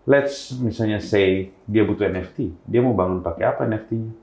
[0.05, 4.13] Let's misalnya say dia butuh NFT, dia mau bangun pakai apa NFT-nya?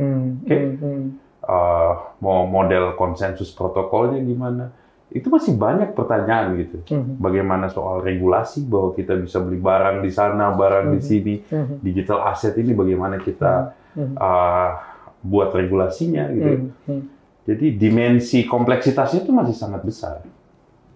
[0.00, 0.40] Hmm.
[0.46, 0.48] Oke.
[0.48, 0.62] Okay?
[0.78, 1.06] Hmm.
[1.40, 4.70] Uh, mau model konsensus protokolnya gimana?
[5.10, 6.86] Itu masih banyak pertanyaan gitu.
[6.86, 7.18] Hmm.
[7.18, 10.94] Bagaimana soal regulasi bahwa kita bisa beli barang di sana, barang hmm.
[10.94, 11.82] di sini, hmm.
[11.82, 14.14] digital asset ini bagaimana kita hmm.
[14.14, 14.70] uh,
[15.26, 16.52] buat regulasinya gitu.
[16.54, 16.70] Hmm.
[16.86, 20.20] Hmm jadi dimensi kompleksitasnya itu masih sangat besar.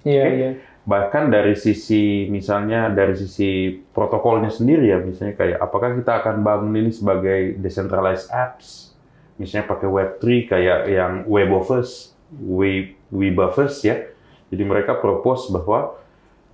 [0.05, 0.35] Iya, okay?
[0.37, 0.51] iya.
[0.85, 6.77] Bahkan dari sisi misalnya dari sisi protokolnya sendiri ya, misalnya kayak apakah kita akan bangun
[6.77, 8.93] ini sebagai decentralized apps,
[9.41, 14.05] misalnya pakai Web3 kayak yang Webovers, Web Webovers ya.
[14.53, 15.97] Jadi mereka propose bahwa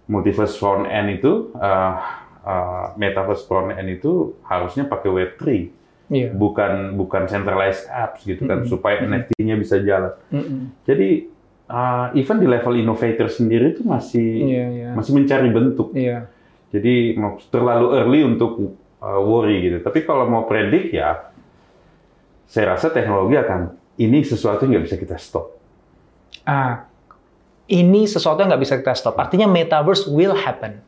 [0.07, 1.95] multiverse front end itu, uh,
[2.47, 5.43] uh, metaverse front end itu harusnya pakai Web3
[6.11, 6.35] yeah.
[6.35, 8.73] bukan bukan centralized apps gitu kan mm -hmm.
[8.75, 10.13] supaya NFT-nya bisa jalan.
[10.29, 10.61] Mm -hmm.
[10.85, 11.09] Jadi
[11.71, 14.93] uh, even di level innovator sendiri itu masih yeah, yeah.
[14.93, 15.95] masih mencari bentuk.
[15.95, 16.29] Yeah.
[16.71, 17.19] Jadi
[17.51, 19.79] terlalu early untuk uh, worry gitu.
[19.83, 21.31] Tapi kalau mau predik ya,
[22.47, 25.59] saya rasa teknologi akan ini sesuatu yang nggak bisa kita stop.
[26.47, 26.87] Ah,
[27.67, 29.19] ini sesuatu yang nggak bisa kita stop.
[29.19, 30.79] Artinya metaverse will happen.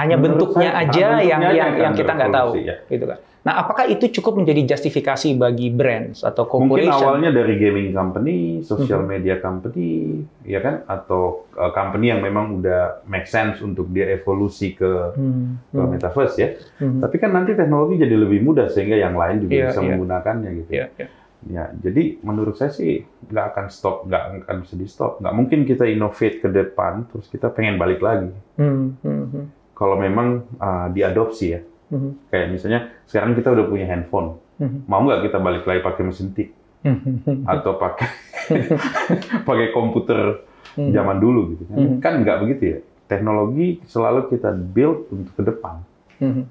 [0.00, 2.76] Hanya Menurut bentuknya saya, aja bentuknya yang yang, yang kita nggak tahu, ya.
[2.88, 3.20] gitu kan.
[3.40, 6.92] Nah, apakah itu cukup menjadi justifikasi bagi brands atau corporation?
[6.92, 9.16] Mungkin awalnya dari gaming company, social hmm.
[9.16, 14.76] media company, ya kan, atau uh, company yang memang udah make sense untuk dia evolusi
[14.76, 15.72] ke, hmm.
[15.72, 16.48] ke metaverse ya.
[16.84, 17.00] Hmm.
[17.00, 19.88] Tapi kan nanti teknologi jadi lebih mudah sehingga yang lain juga yeah, bisa yeah.
[19.88, 20.70] menggunakannya gitu.
[20.76, 21.10] Yeah, yeah.
[21.40, 25.24] Ya, jadi menurut saya sih nggak akan stop, nggak akan bisa di stop.
[25.24, 28.28] Nggak mungkin kita innovate ke depan, terus kita pengen balik lagi.
[28.60, 29.00] Hmm.
[29.00, 29.24] Hmm.
[29.32, 29.59] hmm.
[29.80, 31.60] Kalau memang uh, diadopsi ya.
[31.90, 32.12] Mm-hmm.
[32.28, 34.80] Kayak misalnya sekarang kita udah punya handphone, mm-hmm.
[34.84, 36.52] mau nggak kita balik lagi pakai mesin tik
[36.84, 37.48] mm-hmm.
[37.48, 38.08] atau pakai
[39.48, 40.44] pakai komputer
[40.76, 40.92] mm-hmm.
[40.92, 41.76] zaman dulu gitu kan?
[41.80, 41.98] Mm-hmm.
[42.04, 42.78] Kan nggak begitu ya.
[43.10, 45.82] Teknologi selalu kita build untuk ke depan.
[46.22, 46.44] Mm-hmm.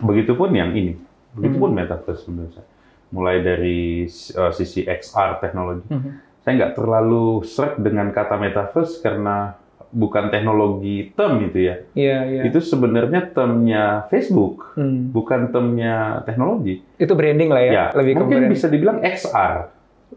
[0.00, 0.96] Begitupun yang ini,
[1.36, 1.90] begitupun mm-hmm.
[1.90, 2.68] metaverse menurut saya.
[3.10, 4.06] Mulai dari
[4.38, 6.12] uh, sisi XR teknologi, mm-hmm.
[6.46, 9.59] saya nggak terlalu seret dengan kata metaverse karena
[9.90, 11.76] bukan teknologi term itu ya.
[11.92, 12.42] Iya, iya.
[12.46, 15.10] Itu sebenarnya termnya Facebook, Hmm.
[15.10, 16.82] bukan termnya teknologi.
[16.96, 18.54] Itu branding lah ya, Ya, lebih ke mungkin branding.
[18.54, 19.54] bisa dibilang XR.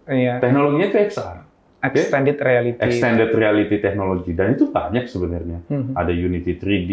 [0.05, 0.37] Iya.
[0.41, 1.37] Teknologinya itu XR,
[1.83, 2.79] Extended reality.
[2.79, 5.59] extended reality technology, dan itu banyak sebenarnya.
[5.67, 5.91] Mhm.
[5.93, 6.91] Ada Unity 3D,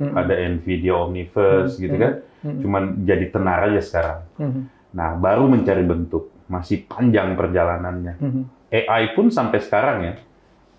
[0.00, 0.12] Mhm.
[0.12, 2.12] ada Nvidia Omniverse, gitu kan.
[2.42, 2.58] Mhm.
[2.60, 4.18] Cuman jadi tenar aja sekarang.
[4.40, 4.62] Mhm.
[4.92, 8.14] Nah, baru mencari bentuk, masih panjang perjalanannya.
[8.18, 8.42] Mhm.
[8.72, 10.14] AI pun sampai sekarang ya,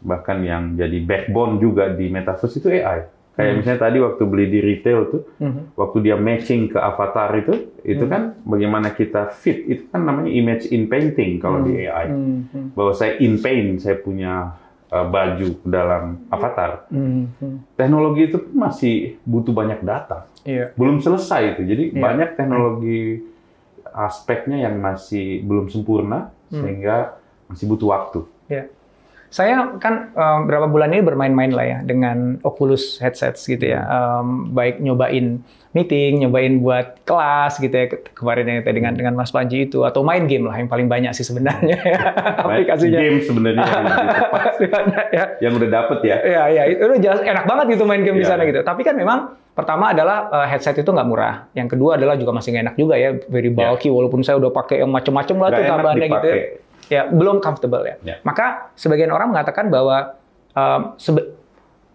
[0.03, 3.07] bahkan yang jadi backbone juga di metaverse itu AI.
[3.33, 3.57] Kayak Hmm.
[3.57, 5.73] misalnya tadi waktu beli di retail tuh, Mhm.
[5.73, 8.11] waktu dia matching ke avatar itu, itu Hmm.
[8.13, 12.13] kan bagaimana kita fit, itu kan namanya image in painting kalau di AI.
[12.13, 12.77] Mhm.
[12.77, 14.53] Bahwa saya in paint, saya punya
[14.93, 16.85] uh, baju dalam avatar.
[16.93, 17.73] Mhm.
[17.73, 20.29] Teknologi itu masih butuh banyak data.
[20.45, 20.69] Iya.
[20.77, 21.97] Belum selesai itu, jadi Iya.
[21.97, 23.25] banyak teknologi
[23.89, 26.61] aspeknya yang masih belum sempurna, Hmm.
[26.61, 27.17] sehingga
[27.49, 28.19] masih butuh waktu.
[28.45, 28.69] Iya.
[29.33, 33.81] Saya kan em, berapa bulan ini bermain-main lah ya dengan Oculus headsets gitu ya.
[33.81, 35.41] Em, baik nyobain
[35.73, 39.81] meeting, nyobain buat kelas gitu ya ke- kemarin yang tadi dengan dengan Mas Panji itu
[39.81, 41.99] atau main game lah yang paling banyak sih sebenarnya ya,
[42.37, 42.99] aplikasinya.
[42.99, 43.85] Game sebenarnya yang
[45.17, 45.23] ya.
[45.41, 46.15] yang udah dapet ya.
[46.21, 48.53] Iya, iya, itu udah jelas enak banget gitu main game di Iya, sana iya.
[48.53, 48.61] gitu.
[48.61, 49.19] Tapi kan memang
[49.51, 51.49] pertama adalah eh, headset itu nggak murah.
[51.53, 53.89] Yang kedua adalah juga masih nggak enak juga ya, very bulky.
[53.89, 55.57] Walaupun saya udah pakai yang macam-macam lah Iya.
[55.57, 56.27] Tuh tambahannya gitu.
[56.29, 56.37] Ya.
[56.89, 57.95] Ya, belum comfortable ya.
[58.03, 58.15] Ya.
[58.23, 60.17] Maka sebagian orang mengatakan bahwa
[60.51, 61.31] em, sebe-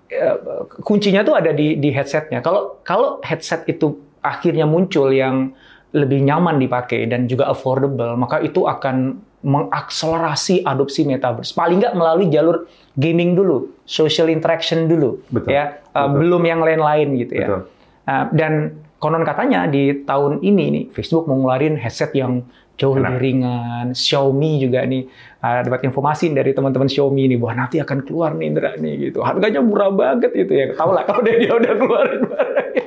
[0.08, 0.36] eh,
[0.80, 2.40] kuncinya tuh ada di di headsetnya.
[2.40, 5.52] Kalau kalau headset itu akhirnya muncul yang
[5.96, 11.54] lebih nyaman dipakai dan juga affordable, maka itu akan mengakselerasi adopsi metaverse.
[11.54, 12.66] Paling nggak melalui jalur
[12.98, 16.18] gaming dulu, social interaction dulu, Betul, ya, Uh, betul.
[16.26, 17.46] belum yang lain-lain gitu ya.
[17.48, 17.60] Betul.
[18.04, 18.52] Uh, dan
[18.98, 22.42] konon katanya di tahun ini nih Facebook mau ngeluarin headset yang
[22.78, 23.02] jauh Enak.
[23.10, 23.86] lebih ringan.
[23.92, 25.02] Xiaomi juga nih
[25.42, 29.20] uh, dapat informasi dari teman-teman Xiaomi nih bahwa nanti akan keluar nih Indra nih gitu.
[29.26, 30.72] Harganya murah banget gitu ya.
[30.72, 32.84] Tahu lah kalau dia, udah keluarin barangnya.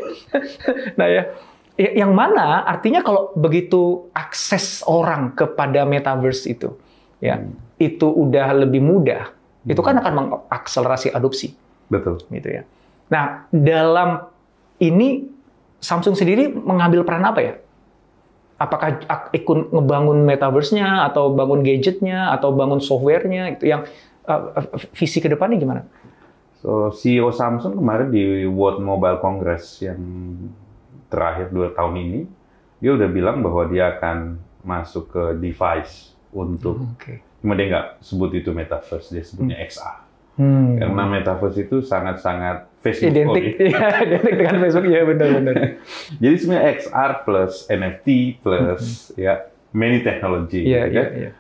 [1.00, 1.24] nah ya
[1.80, 6.76] Ya, yang mana artinya kalau begitu akses orang kepada metaverse itu
[7.24, 7.42] ya
[7.80, 9.32] itu udah lebih mudah
[9.66, 11.54] itu kan akan mengakselerasi adopsi
[11.88, 12.22] Betul.
[12.34, 12.64] gitu ya.
[13.12, 14.26] Nah, dalam
[14.82, 15.28] ini
[15.82, 17.54] Samsung sendiri mengambil peran apa ya?
[18.62, 23.90] Apakah ak- ikut ngebangun metaverse-nya atau bangun gadgetnya atau bangun software-nya gitu yang
[24.30, 24.54] uh,
[24.94, 25.82] visi ke depannya gimana?
[26.62, 29.98] So, CEO Samsung kemarin di World Mobile Congress yang
[31.10, 32.20] terakhir dua tahun ini,
[32.78, 37.20] dia udah bilang bahwa dia akan masuk ke device untuk, Oke.
[37.42, 39.98] cuma dia nggak sebut itu metaverse, dia sebutnya XR.
[40.38, 40.78] Hmm.
[40.78, 45.56] Karena metaverse itu sangat-sangat Facebook Identik, ya, identik dengan Facebook ya benar-benar.
[46.22, 48.08] Jadi sebenarnya XR plus NFT
[48.40, 48.84] plus
[49.16, 49.34] ya
[49.72, 50.66] many technology.
[50.66, 51.12] Iya, gitu iya, kan.
[51.16, 51.32] iya.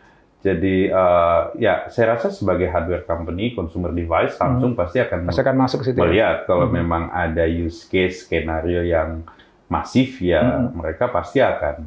[0.42, 5.56] Jadi eh, ya saya rasa sebagai hardware company, consumer device, Samsung pasti akan Pasti akan
[5.56, 5.98] masuk ke situ.
[5.98, 6.04] ya?
[6.04, 6.76] melihat kalau Hmm.
[6.76, 9.22] memang ada use case skenario yang
[9.68, 10.74] masif ya Hmm.
[10.76, 11.86] mereka pasti akan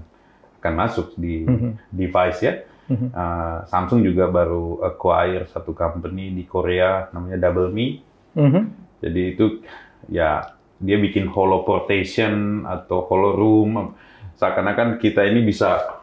[0.59, 1.71] akan masuk di Mhm.
[1.91, 2.55] device ya.
[2.87, 7.99] Eh, Samsung juga baru acquire satu company di Korea namanya Double Me.
[8.33, 8.63] Mhm.
[9.03, 9.65] Jadi itu
[10.13, 13.95] ya dia bikin holoportation atau holoroom
[14.37, 16.03] seakan-akan kita ini bisa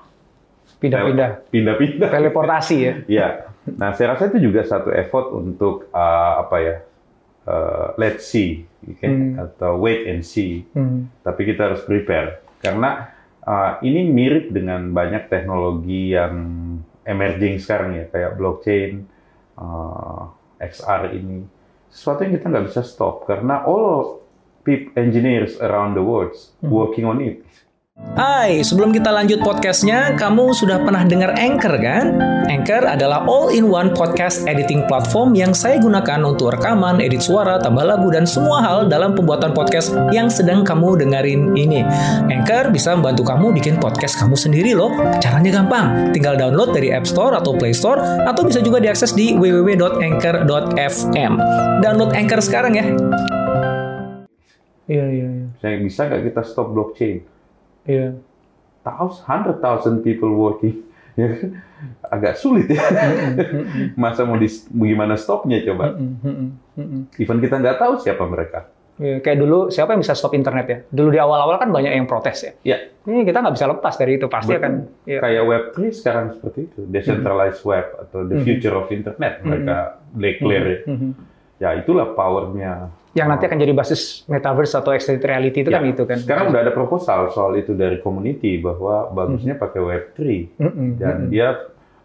[0.82, 2.10] Pindah-pindah, pindah-pindah.
[2.10, 2.94] teleportasi ya.
[3.22, 3.30] Ya.
[3.62, 6.76] Nah, saya rasa itu juga satu effort untuk uh, apa ya?
[7.46, 9.06] uh, let's see, oke?
[9.06, 9.38] Hmm.
[9.38, 10.66] atau wait and see.
[10.74, 11.10] Hmm.
[11.22, 13.14] Tapi kita harus prepare karena
[13.46, 16.34] uh, ini mirip dengan banyak teknologi yang
[17.06, 19.06] emerging sekarang ya, kayak blockchain,
[19.58, 20.30] uh,
[20.62, 21.46] XR ini.
[21.92, 24.24] Sesuatu yang kita nggak bisa stop karena all
[24.96, 26.32] engineers around the world
[26.64, 27.44] working on it.
[28.12, 32.20] Hai, sebelum kita lanjut podcastnya, kamu sudah pernah dengar Anchor kan?
[32.52, 38.12] Anchor adalah all-in-one podcast editing platform yang saya gunakan untuk rekaman, edit suara, tambah lagu,
[38.12, 41.88] dan semua hal dalam pembuatan podcast yang sedang kamu dengerin ini.
[42.28, 44.92] Anchor bisa membantu kamu bikin podcast kamu sendiri loh.
[45.24, 49.40] Caranya gampang, tinggal download dari App Store atau Play Store, atau bisa juga diakses di
[49.40, 51.34] www.anchor.fm.
[51.80, 52.84] Download Anchor sekarang ya.
[54.92, 55.48] Iya, iya, iya.
[55.64, 57.31] Saya bisa nggak kita stop blockchain?
[57.86, 58.18] Iya.
[58.82, 60.82] thousand, hundred thousand people working,
[61.14, 61.30] ya
[62.10, 62.82] agak sulit ya.
[63.94, 65.98] Masa mau di, gimana stopnya coba?
[67.18, 68.70] Even kita nggak tahu siapa mereka.
[69.02, 70.78] Ya, kayak dulu siapa yang bisa stop internet ya?
[70.94, 72.52] Dulu di awal-awal kan banyak yang protes ya.
[72.62, 74.62] Ya, Ini kita nggak bisa lepas dari itu pasti Betul.
[74.62, 74.74] akan.
[75.10, 75.20] ya.
[75.26, 80.66] kayak Web3 sekarang seperti itu, decentralized web atau the future of internet mereka declare.
[80.70, 80.80] ya.
[80.86, 81.10] Mhm.
[81.58, 82.94] Ya itulah powernya.
[83.12, 86.16] Yang nanti akan jadi basis metaverse atau extended reality itu Ya, kan itu kan.
[86.16, 90.20] Sekarang udah ada proposal soal itu dari community bahwa bagusnya pakai Web3
[90.56, 91.60] Mhm, dan dia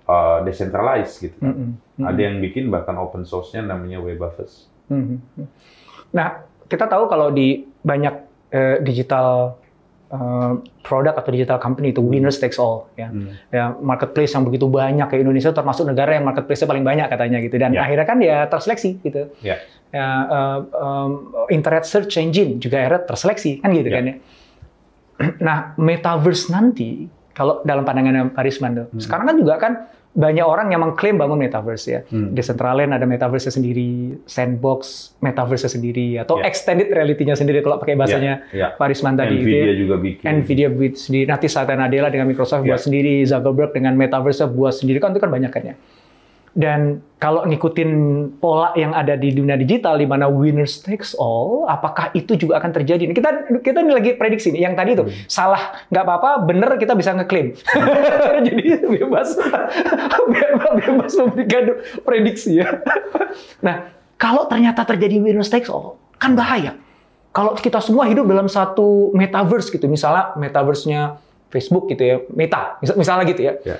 [0.04, 1.38] uh, decentralized gitu.
[1.38, 1.54] kan.
[1.54, 1.66] mhm,
[1.96, 2.06] mhm.
[2.06, 4.66] Ada yang bikin bahkan open source-nya namanya Webaverse.
[4.86, 5.22] Hmm.
[6.10, 8.14] Nah, kita tahu kalau di banyak
[8.48, 9.58] eh, digital
[10.06, 13.08] eh, produk atau digital company itu winners takes all ya.
[13.08, 13.34] Hmm.
[13.50, 17.56] ya marketplace yang begitu banyak ke Indonesia termasuk negara yang marketplace-nya paling banyak katanya gitu
[17.56, 17.82] dan Ya.
[17.82, 19.30] akhirnya kan ya terseleksi gitu.
[19.42, 19.58] Ya.
[19.90, 21.10] Ya, eh, em,
[21.50, 23.96] internet search engine juga akhirnya terseleksi kan gitu Ya.
[23.96, 24.14] kan ya.
[25.46, 29.00] Nah, metaverse nanti kalau dalam pandangan Pak Risman tuh, Hmm.
[29.00, 29.72] sekarang kan juga kan
[30.16, 32.00] banyak orang yang mengklaim bangun metaverse ya.
[32.08, 32.32] Hmm.
[32.32, 36.48] Decentraland ada metaverse sendiri, sandbox metaverse sendiri atau Ya.
[36.48, 38.68] extended reality-nya sendiri kalau pakai bahasanya Ya, ya.
[38.72, 39.74] Pak Risman tadi gitu Nvidia ya.
[39.76, 40.24] juga bikin.
[40.40, 42.72] Nvidia buat sendiri, nanti Satya Nadella dengan Microsoft Ya.
[42.72, 45.74] buat sendiri, Zuckerberg dengan Metaverse buat sendiri kan itu kan banyak kan ya.
[46.56, 47.90] Dan kalau ngikutin
[48.40, 52.72] pola yang ada di dunia digital di mana winners takes all, apakah itu juga akan
[52.72, 53.12] terjadi?
[53.12, 53.28] Kita
[53.60, 55.12] kita ini lagi prediksi nih, yang tadi itu Hmm.
[55.28, 57.52] salah nggak apa-apa, bener kita bisa ngeklaim.
[58.48, 61.64] Jadi bebas bebas, bebas memberikan
[62.00, 62.80] prediksi ya.
[63.60, 66.72] Nah, kalau ternyata terjadi winners takes all, kan bahaya.
[67.32, 72.96] Kalau kita semua hidup dalam satu metaverse gitu, misalnya metaverse-nya Facebook gitu ya, Meta, misal-
[72.96, 73.52] misalnya gitu ya.
[73.60, 73.76] Ya.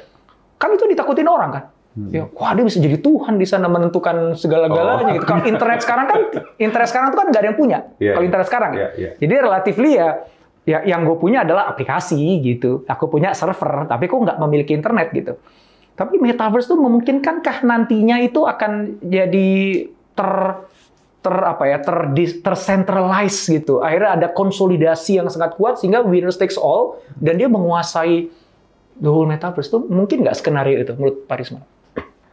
[0.56, 1.64] Kan itu ditakutin orang kan.
[1.96, 5.16] Ya, wah dia bisa jadi Tuhan di sana menentukan segala-galanya Oh.
[5.16, 5.24] gitu.
[5.24, 6.18] Kalau internet sekarang kan,
[6.60, 7.78] internet sekarang itu kan nggak ada yang punya.
[7.96, 8.28] Iya, Kalau iya.
[8.28, 8.78] internet sekarang, ya.
[8.78, 9.10] Iya, iya.
[9.16, 10.08] jadi relatively ya,
[10.68, 12.84] ya yang gue punya adalah aplikasi gitu.
[12.84, 15.40] Aku punya server, tapi kok nggak memiliki internet gitu.
[15.96, 19.48] Tapi metaverse tuh memungkinkankah nantinya itu akan jadi
[20.12, 20.30] ter
[21.24, 22.12] ter apa ya ter
[22.44, 23.80] tercentralize gitu.
[23.80, 28.28] Akhirnya ada konsolidasi yang sangat kuat sehingga winners takes all dan dia menguasai
[29.00, 31.64] the whole metaverse tuh mungkin nggak skenario itu menurut Pak Risman?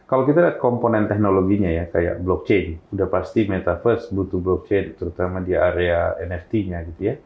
[0.04, 5.56] Kalau kita lihat komponen teknologinya ya, kayak blockchain, udah pasti metaverse butuh blockchain, terutama di
[5.56, 7.16] area NFT-nya gitu ya.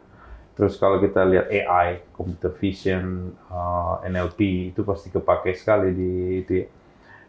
[0.55, 6.11] Terus kalau kita lihat AI, computer vision, uh, NLP, itu pasti kepake sekali di
[6.43, 6.67] itu ya.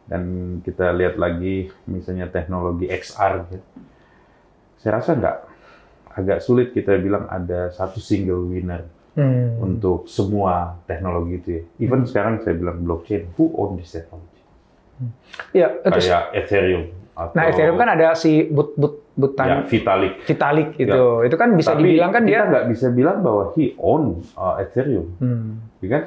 [0.09, 0.21] Dan
[0.65, 3.57] kita lihat lagi misalnya teknologi XR gitu.
[4.81, 5.37] Saya rasa nggak,
[6.17, 8.85] agak sulit kita bilang ada satu single winner
[9.19, 9.59] Hmm.
[9.59, 11.63] untuk semua teknologi itu ya.
[11.83, 14.38] Even sekarang saya bilang blockchain, who own this technology?
[15.51, 15.89] Ya, itu.
[15.89, 16.83] kayak Ethereum
[17.13, 20.13] atau Nah, Ethereum kan ada si but but ya, butan Vitalik.
[20.23, 21.03] Vitalik gitu.
[21.21, 24.55] Itu kan bisa Tapi dibilang kan kita dia nggak bisa bilang bahwa he own uh,
[24.57, 25.59] Ethereum, Hmm.
[25.79, 26.03] ya kan?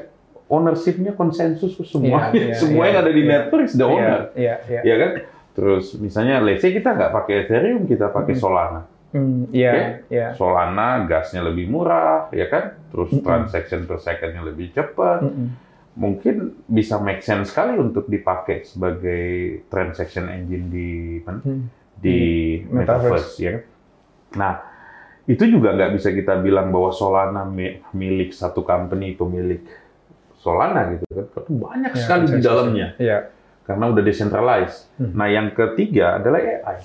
[0.49, 3.31] Ownership-nya konsensus semua, Iya, iya, semua iya, yang ada di iya.
[3.31, 4.81] network is the owner, Iya, iya, iya.
[4.85, 5.11] ya kan?
[5.53, 8.85] Terus misalnya, let's say kita nggak pakai Ethereum, kita pakai Solana.
[9.13, 9.85] Hmm, iya, Oke.
[10.09, 10.27] iya.
[10.33, 12.81] Solana gasnya lebih murah, ya kan?
[12.89, 13.21] Terus Mm-mm.
[13.23, 15.21] transaction per secondnya lebih cepat.
[15.21, 15.49] Mm-mm.
[15.93, 19.25] Mungkin bisa make sense sekali untuk dipakai sebagai
[19.69, 20.89] transaction engine di?
[21.23, 21.69] Hmm.
[21.95, 22.19] di
[22.65, 22.75] Metaverse.
[22.75, 23.51] metaverse, ya.
[23.53, 23.63] kan?
[24.33, 24.53] Nah,
[25.25, 29.63] itu juga nggak bisa kita bilang bahwa Solana mi- milik satu company pemilik
[30.35, 31.27] Solana gitu kan.
[31.31, 33.19] Karena Banyak Ya, sekali di dalamnya Iya.
[33.63, 34.91] karena udah decentralized.
[34.97, 35.13] Hmm.
[35.13, 36.79] Nah, yang ketiga adalah AI.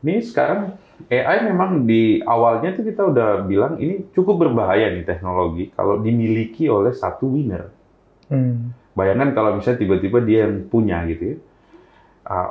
[0.00, 0.74] Ini sekarang
[1.06, 6.66] AI memang di awalnya itu kita udah bilang ini cukup berbahaya nih teknologi kalau dimiliki
[6.66, 7.70] oleh satu winner.
[8.26, 8.74] Hmm.
[8.98, 11.36] Bayangkan kalau misalnya tiba-tiba dia yang punya gitu ya.
[12.26, 12.50] Ah,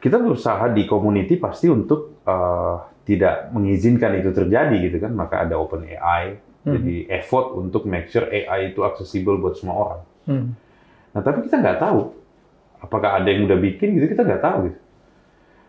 [0.00, 5.12] kita berusaha di community pasti untuk ah, tidak mengizinkan itu terjadi gitu kan.
[5.12, 6.40] Maka ada open AI.
[6.64, 6.80] Hmm.
[6.80, 10.02] Jadi effort untuk make sure AI itu accessible buat semua orang.
[10.24, 10.46] Hmm.
[11.12, 12.08] Nah tapi kita nggak tahu.
[12.80, 14.80] Apakah ada yang udah bikin gitu kita nggak tahu gitu.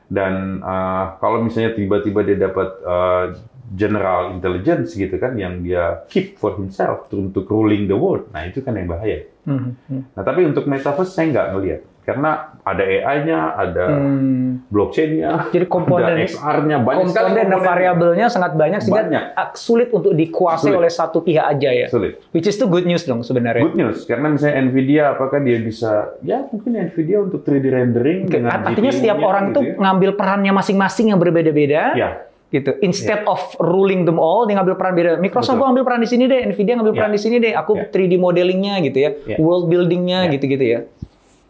[0.05, 3.25] Dan ah, kalau misalnya tiba-tiba dia dapat ah,
[3.73, 8.29] general intelligence gitu kan yang dia keep for himself untuk ruling the world.
[8.29, 9.25] Nah itu kan yang bahaya.
[9.45, 9.77] Hmm.
[9.89, 10.05] Hmm.
[10.13, 11.81] Nah, tapi untuk metaverse saya nggak ngelihat.
[12.05, 14.61] Karena ada AI-nya, ada Hmm.
[14.69, 17.65] blockchain-nya, Jadi komponen ada XR-nya, banyak komponen dan komponen.
[17.65, 19.23] variabelnya sangat banyak sehingga Banyak.
[19.55, 20.77] sulit untuk dikuasai Sulit.
[20.77, 21.87] oleh satu pihak aja ya.
[21.89, 22.21] Sulit.
[22.29, 23.65] Which is itu good news dong sebenarnya.
[23.65, 28.53] Good news, karena misalnya NVIDIA, apakah dia bisa, ya mungkin NVIDIA untuk 3D rendering dengan
[28.55, 29.73] Artinya setiap orang gitu tuh ya.
[29.75, 31.83] ngambil perannya masing-masing yang berbeda-beda.
[31.95, 32.09] Ya,
[32.47, 32.69] gitu.
[32.79, 35.09] Instead of ruling them all, dia ngambil peran beda.
[35.17, 36.99] Microsoft gua ambil peran di sini deh, Nvidia ngambil Ya.
[36.99, 37.51] peran di sini deh.
[37.51, 37.89] Aku Ya.
[37.89, 39.37] 3D modelingnya gitu ya, Ya.
[39.37, 40.31] world buildingnya Ya.
[40.31, 40.79] gitu-gitu ya.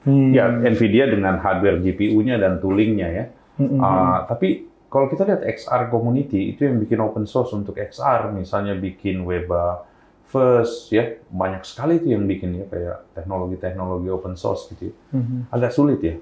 [0.06, 0.30] Hmm.
[0.32, 3.26] ya NVIDIA dengan hardware GPU-nya dan tooling-nya ya.
[3.58, 7.74] Hmm, hmm, Ah, tapi kalau kita lihat XR community, itu yang bikin open source untuk
[7.74, 9.82] XR, misalnya bikin Weba
[10.30, 14.94] First, ya banyak sekali itu yang bikin ya kayak teknologi-teknologi open source gitu.
[14.94, 14.94] ya.
[15.18, 15.50] Hmm.
[15.50, 16.16] Agak sulit ya.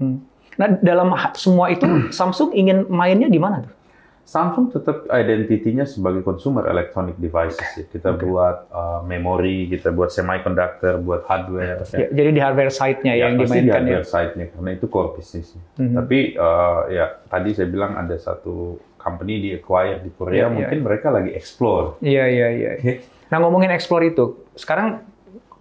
[0.00, 0.24] Hmm.
[0.56, 1.84] Nah, dalam semua itu
[2.16, 3.75] Samsung ingin mainnya di mana tuh?
[4.26, 7.86] Samsung tetap identitinya sebagai consumer electronic devices ya.
[7.86, 11.86] Kita buat uh, memori, kita buat semiconductor, buat hardware.
[11.94, 12.08] Ya, ya.
[12.10, 14.02] jadi di hardware side-nya Ya, yang pasti di dimainkan ya.
[14.02, 15.62] hardware side-nya karena itu core bisnisnya.
[15.78, 15.94] Mhm.
[15.94, 20.48] Tapi uh, ya tadi saya bilang ada satu company di acquire di Korea, Ya, ya.
[20.50, 21.94] mungkin mereka lagi explore.
[22.02, 22.70] Iya, iya, iya.
[23.30, 25.06] Nah, ngomongin explore itu, sekarang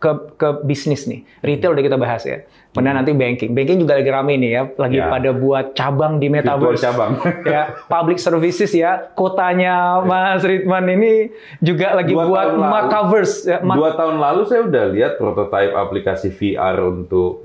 [0.01, 1.21] ke ke bisnis nih.
[1.45, 2.41] Retail udah kita bahas ya.
[2.75, 3.49] Kemudian nanti banking.
[3.49, 5.07] Banking juga lagi rame nih ya, lagi Ya.
[5.07, 6.83] pada buat cabang di Virtual metaverse.
[6.83, 7.11] cabang.
[7.47, 8.91] ya, public services ya.
[9.09, 14.61] Kotanya Mas Ridwan ini juga lagi Dua buat metaverse ya, ma- Dua tahun lalu saya
[14.61, 17.39] udah lihat prototipe aplikasi VR untuk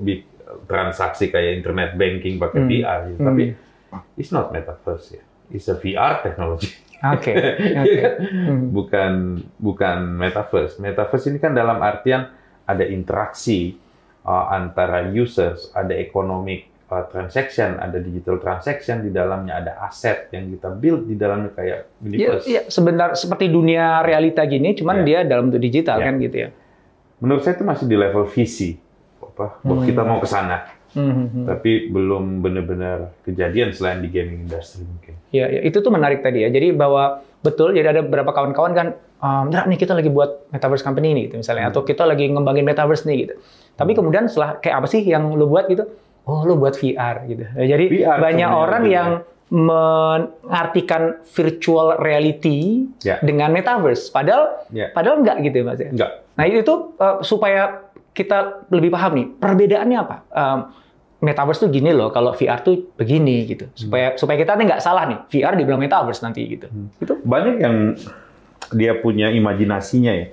[0.61, 2.69] transaksi kayak internet banking pakai Hmm.
[2.69, 2.99] VR.
[3.07, 3.19] gitu.
[3.21, 3.43] Tapi
[4.15, 5.23] it's not metaverse ya.
[5.47, 6.71] It's a VR technology.
[7.01, 7.33] Oke.
[7.33, 7.97] Iya Oke.
[7.97, 8.13] kan?
[8.21, 8.61] Hmm.
[8.69, 9.11] Bukan
[9.57, 10.77] bukan metaverse.
[10.77, 12.29] Metaverse ini kan dalam artian
[12.63, 13.73] ada interaksi
[14.25, 20.51] uh, antara users, ada economic uh, transaction, ada digital transaction di dalamnya, ada aset yang
[20.51, 22.45] kita build di dalamnya kayak Iya, universe.
[22.45, 25.05] iya, sebentar seperti dunia realita gini, cuman Iya.
[25.05, 26.05] dia dalam bentuk digital Iya.
[26.05, 26.49] kan gitu ya.
[27.21, 28.77] Menurut saya itu masih di level visi.
[29.21, 29.61] Apa?
[29.61, 30.81] Bahwa kita mau ke sana.
[30.91, 31.47] Hmm.
[31.47, 35.15] tapi belum benar-benar kejadian selain di gaming industry mungkin.
[35.31, 36.51] Ya, ya, itu tuh menarik tadi ya.
[36.51, 38.87] Jadi bahwa betul, jadi ada beberapa kawan-kawan kan,
[39.23, 43.07] "Ndra, nih kita lagi buat metaverse company nih, gitu misalnya, atau kita lagi ngembangin metaverse
[43.07, 43.33] nih, gitu.
[43.81, 45.89] Tapi kemudian setelah kayak apa sih yang lo buat gitu?
[46.23, 47.43] Oh, lo buat VR gitu.
[47.57, 49.09] Ya, jadi VR banyak orang lebih yang
[49.51, 53.17] mengartikan virtual reality Ya.
[53.19, 54.89] dengan metaverse, padahal Ya.
[54.91, 55.89] padahal enggak gitu ya, Mas ya.
[55.89, 56.11] Enggak.
[56.31, 57.61] Nah itu eh, supaya
[58.11, 60.15] kita lebih paham nih perbedaannya apa.
[60.29, 60.59] Em,
[61.21, 63.65] metaverse tuh gini loh, kalau VR tuh begini gitu.
[63.73, 66.67] Supaya supaya kita nih nggak salah nih, VR dibilang metaverse nanti gitu.
[66.97, 67.75] Itu Banyak yang
[68.71, 70.27] dia punya imajinasinya ya,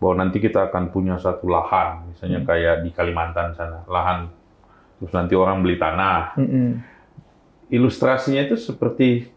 [0.00, 4.32] bahwa nanti kita akan punya satu lahan, misalnya kayak di Kalimantan sana, lahan
[4.96, 6.40] terus nanti orang beli tanah.
[6.40, 6.80] Mm-mm.
[7.68, 9.28] Ilustrasinya itu seperti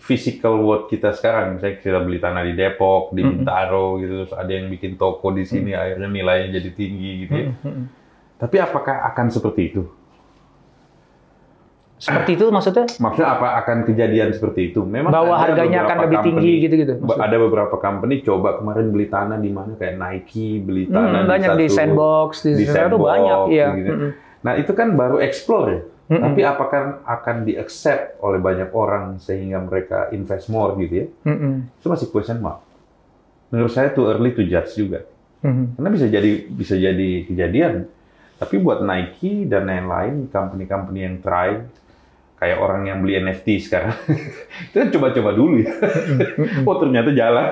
[0.00, 4.48] physical world kita sekarang, misalnya kita beli tanah di Depok, di Bintaro gitu, terus ada
[4.48, 7.48] yang bikin toko di sini, akhirnya nilainya jadi tinggi gitu ya.
[7.52, 7.84] Mm-mm.
[8.36, 9.84] Tapi apakah akan seperti itu?
[11.96, 14.80] Seperti itu maksudnya Maksudnya apa akan kejadian seperti itu?
[14.82, 16.92] Memang bahwa harganya akan lebih tinggi company- gitu-gitu.
[16.94, 17.24] Ba- maksudnya.
[17.24, 21.50] Ada beberapa company coba kemarin beli tanah di mana kayak Nike beli tanah Hmm, banyak
[21.54, 23.68] di satu- sandbox di, di sandbox, banyak ya.
[23.74, 23.90] gitu.
[24.38, 25.80] Nah itu kan baru explore ya.
[26.06, 26.22] Mm-mm.
[26.22, 31.06] Tapi apakah akan di accept oleh banyak orang sehingga mereka invest more gitu ya?
[31.74, 32.62] Itu masih question mark.
[33.48, 35.02] Menurut saya too early to judge juga.
[35.40, 37.90] Karena bisa jadi bisa jadi kejadian.
[38.36, 41.56] Tapi buat Nike dan lain-lain company-company yang try
[42.36, 43.96] kayak orang yang beli NFT sekarang
[44.68, 45.72] itu coba-coba dulu ya.
[46.68, 47.46] oh ternyata jalan.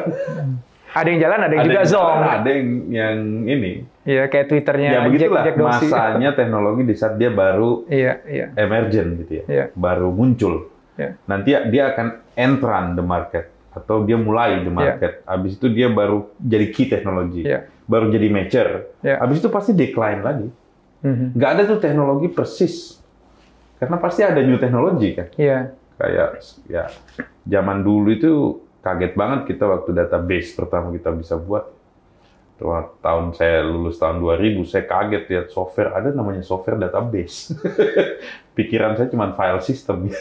[0.95, 2.07] Ada yang jalan, ada yang ada juga yang zong.
[2.07, 3.17] jalan, ada yang yang
[3.49, 3.73] ini.
[4.05, 5.89] Iya, kayak Twitternya Ya Jack, begitulah Jack Dorsey.
[5.91, 8.47] masanya teknologi di saat dia baru Iya, iya.
[8.55, 9.65] emergent gitu ya, Iya.
[9.75, 10.71] baru muncul.
[10.95, 11.19] Iya.
[11.27, 15.27] Nanti dia akan entran the market atau dia mulai the market.
[15.27, 17.67] Habis itu dia baru jadi key teknologi, Iya.
[17.91, 18.71] baru jadi mature.
[19.03, 19.19] Iya.
[19.19, 20.47] Habis itu pasti decline lagi.
[21.03, 21.35] Mhm.
[21.35, 23.03] Nggak ada tuh teknologi persis,
[23.79, 25.29] karena pasti ada new teknologi kan.
[25.35, 25.75] Iya.
[25.95, 26.85] Kayak ya
[27.47, 28.33] zaman dulu itu
[28.83, 31.73] kaget banget kita waktu database pertama kita bisa buat.
[32.55, 32.71] Tuh,
[33.03, 37.51] tahun saya lulus tahun 2000, saya kaget lihat software ada namanya software database.
[38.57, 40.07] Pikiran saya cuma file system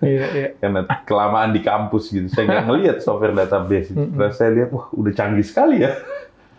[0.00, 0.48] Iya, iya.
[0.56, 2.32] karena kelamaan di kampus gitu.
[2.32, 3.92] Saya nggak ngelihat software database.
[3.92, 5.92] Terus saya lihat wah udah canggih sekali ya.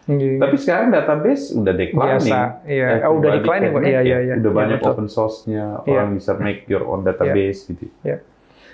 [0.09, 0.41] Iya.
[0.41, 2.25] Tapi sekarang database udah declining.
[2.25, 2.87] Biasa, iya.
[2.97, 4.05] Everybody Oh, udah declining, make Iya, it.
[4.05, 4.33] iya, iya.
[4.35, 4.91] Udah Iya, banyak betul.
[4.91, 5.91] open source-nya, Iya.
[5.93, 7.85] orang bisa make your own database gitu.
[8.01, 8.17] Ya.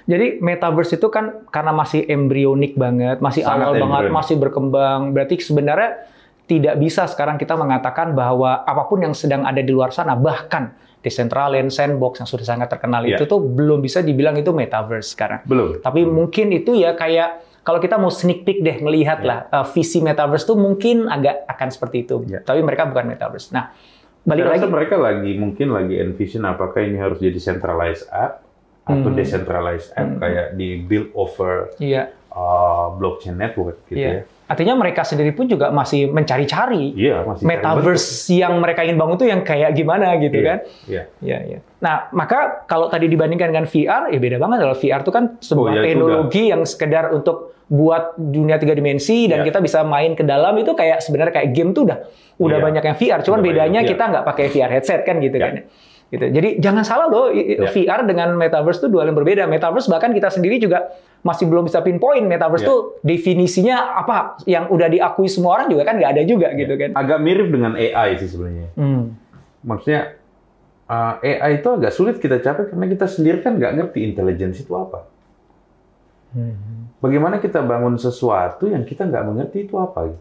[0.08, 5.12] Jadi metaverse itu kan karena masih embrionik banget, masih awal banget, masih berkembang.
[5.12, 6.00] Berarti sebenarnya
[6.48, 10.72] tidak bisa sekarang kita mengatakan bahwa apa pun yang sedang ada di luar sana, bahkan
[10.98, 13.16] Decentraland, Sandbox yang sudah sangat terkenal Ya.
[13.16, 15.40] itu tuh belum bisa dibilang itu metaverse sekarang.
[15.46, 15.80] Belum.
[15.80, 19.28] Tapi mungkin itu ya kayak kalau kita mau sneak peek deh ngelihat Ya.
[19.28, 22.24] lah uh, visi metaverse tuh mungkin agak akan seperti itu.
[22.24, 22.40] Ya.
[22.40, 23.52] Tapi mereka bukan metaverse.
[23.52, 23.76] Nah,
[24.24, 28.40] balik Saya lagi rasa mereka lagi mungkin lagi envision apakah ini harus jadi centralized app
[28.88, 29.20] atau Hmm.
[29.20, 32.08] decentralized app kayak di build over iya.
[32.32, 34.12] uh, blockchain network gitu Iya.
[34.16, 34.37] ya.
[34.48, 39.16] Artinya mereka sendiri pun juga masih mencari-cari Iya, masih cari metaverse yang mereka ingin bangun
[39.16, 40.48] tuh yang kayak gimana gitu bentuk.
[40.48, 40.58] kan.
[40.88, 41.04] Iya.
[41.20, 41.60] Iya, iya.
[41.78, 44.58] Nah, maka kalau tadi dibandingkan dengan VR, ya beda banget.
[44.64, 49.28] Kalau VR itu kan sebuah Oh, ya, teknologi yang sekedar untuk buat dunia tiga dimensi
[49.28, 49.52] dan Iya.
[49.52, 52.00] kita bisa main ke dalam itu kayak sebenarnya kayak game tuh udah
[52.40, 52.64] udah Iya.
[52.64, 53.20] banyak yang VR.
[53.22, 55.44] Cuman Udah bedanya banyak, kita nggak pakai VR headset kan gitu Iya.
[55.44, 55.54] kan.
[56.08, 56.24] Gitu.
[56.32, 57.68] Jadi jangan salah loh, Iya.
[57.68, 59.44] VR dengan metaverse itu dua hal yang berbeda.
[59.44, 60.88] Metaverse bahkan kita sendiri juga
[61.28, 62.72] masih belum bisa pinpoint metaverse Iya.
[62.72, 66.96] tuh definisinya apa yang udah diakui semua orang juga kan nggak ada juga gitu kan.
[66.96, 68.72] Agak mirip dengan AI sih sebenarnya.
[68.80, 69.20] Hmm.
[69.68, 70.16] Maksudnya
[70.88, 74.72] uh, AI itu agak sulit kita capai karena kita sendiri kan nggak ngerti intelligence itu
[74.72, 75.04] apa.
[76.32, 76.88] Hmm.
[77.04, 80.16] Bagaimana kita bangun sesuatu yang kita nggak mengerti itu apa?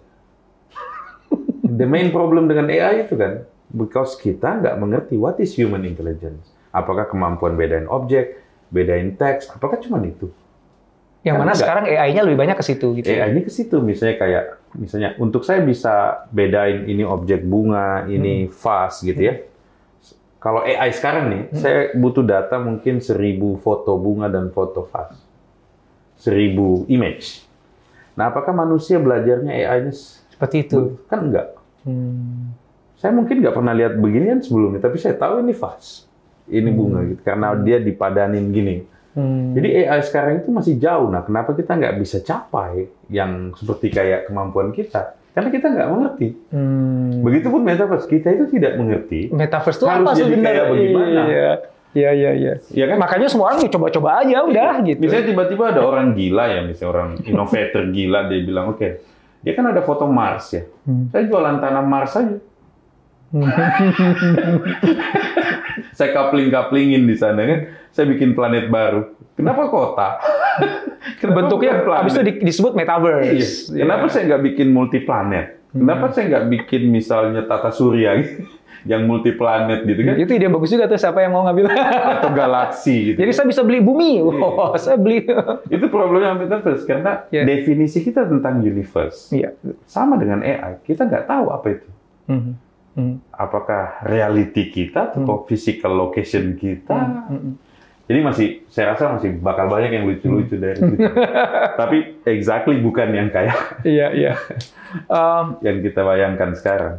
[1.66, 3.42] The main problem dengan AI itu kan,
[3.74, 6.54] because kita nggak mengerti what is human intelligence.
[6.70, 8.38] Apakah kemampuan bedain objek,
[8.70, 10.30] bedain teks, apakah cuma itu?
[11.26, 13.10] Yang mana sekarang AI-nya lebih banyak ke situ gitu.
[13.10, 13.26] ya.
[13.26, 14.44] AI-nya ke situ misalnya kayak
[14.78, 19.34] misalnya untuk saya bisa bedain ini objek bunga, ini vase gitu ya.
[20.38, 25.18] Kalau AI sekarang nih, saya butuh data mungkin seribu foto bunga dan foto vase.
[26.14, 27.42] Seribu image.
[28.14, 29.92] Nah, apakah manusia belajarnya AI-nya
[30.30, 31.02] Seperti itu.
[31.10, 31.58] kan enggak?
[31.82, 32.54] Hmm.
[32.96, 36.06] Saya mungkin nggak pernah lihat beginian sebelumnya, tapi saya tahu ini vase.
[36.46, 38.86] Ini bunga gitu karena dia dipadanin gini.
[39.16, 39.56] Hmm.
[39.56, 41.08] Jadi AI sekarang itu masih jauh.
[41.08, 45.16] Nah, kenapa kita nggak bisa capai yang seperti kayak kemampuan kita?
[45.32, 46.28] Karena kita nggak mengerti.
[46.52, 47.24] Hmm.
[47.24, 49.32] Begitupun metaverse, kita itu tidak mengerti.
[49.32, 50.44] Metaverse itu Harus apa jadi sebenarnya?
[50.52, 51.20] kayak bagaimana?
[51.26, 51.52] Iya.
[51.96, 52.52] Iya, iya, iya.
[52.76, 53.00] Ya kan?
[53.00, 55.00] Makanya semua orang coba-coba aja udah gitu.
[55.00, 58.88] Misalnya tiba-tiba ada orang gila ya, misalnya orang innovator gila, dia bilang, oke,
[59.40, 60.68] dia kan ada foto Mars ya.
[60.84, 61.08] Hmm.
[61.08, 62.36] Saya jualan tanah Mars aja.
[65.96, 67.60] saya kapling-kaplingin di sana kan.
[67.90, 69.08] Saya bikin planet baru.
[69.32, 70.08] Kenapa kota?
[71.20, 72.00] Kenapa Bentuknya planet?
[72.02, 73.72] habis itu di- disebut metaverse.
[73.72, 73.82] Iya.
[73.82, 75.46] Kenapa saya nggak bikin multi planet?
[75.70, 78.44] Kenapa saya nggak bikin misalnya tata surya gitu?
[78.86, 80.14] yang multi planet gitu kan?
[80.14, 81.68] Itu ide bagus juga tuh siapa yang mau ngambil.
[81.68, 83.18] Atau galaksi gitu.
[83.18, 84.22] Jadi saya bisa beli bumi.
[84.22, 85.26] Wow, saya beli.
[85.66, 87.42] itu problemnya metaverse karena Iya.
[87.44, 89.52] definisi kita tentang universe Iya.
[89.84, 90.80] sama dengan AI.
[90.80, 91.88] Kita nggak tahu apa itu.
[92.26, 92.54] Hmm.
[92.96, 93.20] Hmm.
[93.28, 96.96] Apakah reality kita atau physical location kita?
[97.28, 97.60] Hmm.
[98.06, 101.04] Jadi masih, saya rasa masih bakal banyak yang lucu-lucu dari itu.
[101.80, 103.52] Tapi exactly bukan yang kayak
[103.84, 104.32] Iya, iya.
[105.12, 106.96] Um, yang kita bayangkan sekarang.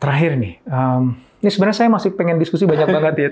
[0.00, 3.28] terakhir nih, um, ini sebenarnya saya masih pengen diskusi banyak banget ya.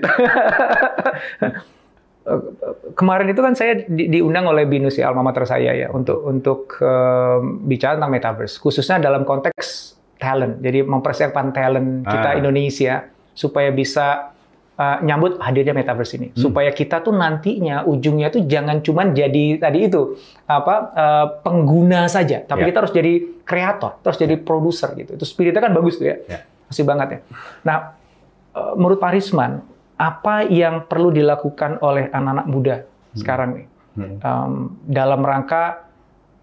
[2.97, 6.79] Kemarin itu kan saya di- diundang oleh Binus ya, alma mater saya ya, untuk untuk
[6.81, 9.92] um, bicara tentang metaverse, khususnya dalam konteks
[10.23, 10.63] talent.
[10.63, 12.39] Jadi mempersiapkan talent kita Ah.
[12.39, 14.31] Indonesia supaya bisa
[14.73, 19.91] uh, nyambut hadirnya metaverse ini, supaya kita tuh nantinya ujungnya tuh jangan cuman jadi tadi
[19.91, 20.15] itu
[20.47, 22.67] apa uh, pengguna saja, tapi Ya.
[22.71, 23.13] kita harus jadi
[23.43, 25.19] kreator, terus jadi produser gitu.
[25.19, 26.15] Itu spiritnya kan bagus tuh ya.
[26.25, 26.39] Ya.
[26.71, 27.19] Masih banget ya.
[27.61, 27.77] Nah,
[28.49, 29.61] eh, menurut Pak Risman,
[29.93, 32.75] apa yang perlu dilakukan oleh anak-anak muda
[33.13, 34.17] sekarang nih Hmm.
[34.17, 34.53] Em,
[34.89, 35.85] dalam rangka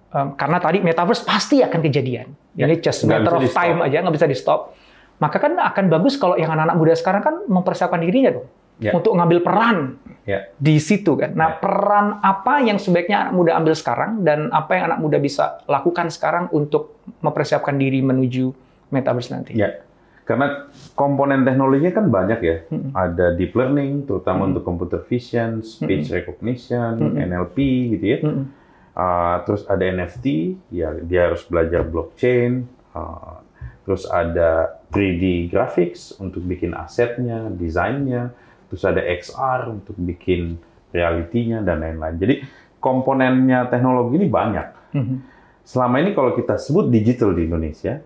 [0.09, 2.31] em, karena tadi metaverse pasti akan kejadian.
[2.59, 4.75] Ya, Ini just matter of time aja, nggak bisa di stop.
[5.21, 8.49] Maka kan akan bagus kalau yang anak-anak muda sekarang kan mempersiapkan dirinya dong
[8.81, 8.97] Ya.
[8.97, 10.49] untuk ngambil peran Ya.
[10.57, 11.37] di situ kan.
[11.37, 11.57] Nah, Ya.
[11.61, 16.09] peran apa yang sebaiknya anak muda ambil sekarang dan apa yang anak muda bisa lakukan
[16.09, 18.49] sekarang untuk mempersiapkan diri menuju
[18.89, 19.53] metaverse nanti?
[19.53, 19.85] Ya,
[20.25, 22.57] karena komponen teknologinya kan banyak ya.
[22.73, 22.97] Mm-mm.
[22.97, 24.51] Ada deep learning, terutama Mm-mm.
[24.57, 27.21] untuk computer vision, speech recognition, Mm-mm.
[27.21, 27.57] NLP
[27.93, 28.19] gitu ya.
[28.25, 28.45] Mm-mm.
[28.91, 32.67] Uh, terus ada NFT, ya dia harus belajar blockchain.
[32.91, 33.39] Uh,
[33.87, 38.35] terus ada 3D graphics untuk bikin asetnya, desainnya.
[38.71, 40.59] Terus ada XR untuk bikin
[40.95, 42.17] realitinya dan lain-lain.
[42.19, 42.35] Jadi
[42.83, 44.67] komponennya teknologi ini banyak.
[44.95, 45.17] Mhm.
[45.63, 48.03] Selama ini kalau kita sebut digital di Indonesia,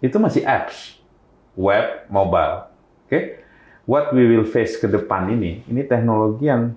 [0.00, 0.96] itu masih apps,
[1.56, 2.68] web, mobile.
[3.04, 3.44] Oke,
[3.84, 6.72] what we will face ke depan ini, ini teknologi yang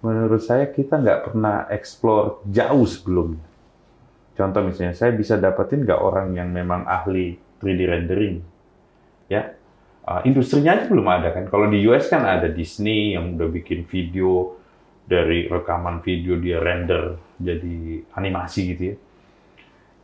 [0.00, 3.44] menurut saya kita nggak pernah explore jauh sebelumnya.
[4.38, 8.38] Contoh misalnya, saya bisa dapetin nggak orang yang memang ahli 3D rendering,
[9.26, 9.54] ya.
[10.08, 11.44] Uh, industrinya aja belum ada kan.
[11.52, 14.56] Kalau di US kan ada Disney yang udah bikin video
[15.04, 18.96] dari rekaman video dia render jadi animasi gitu ya.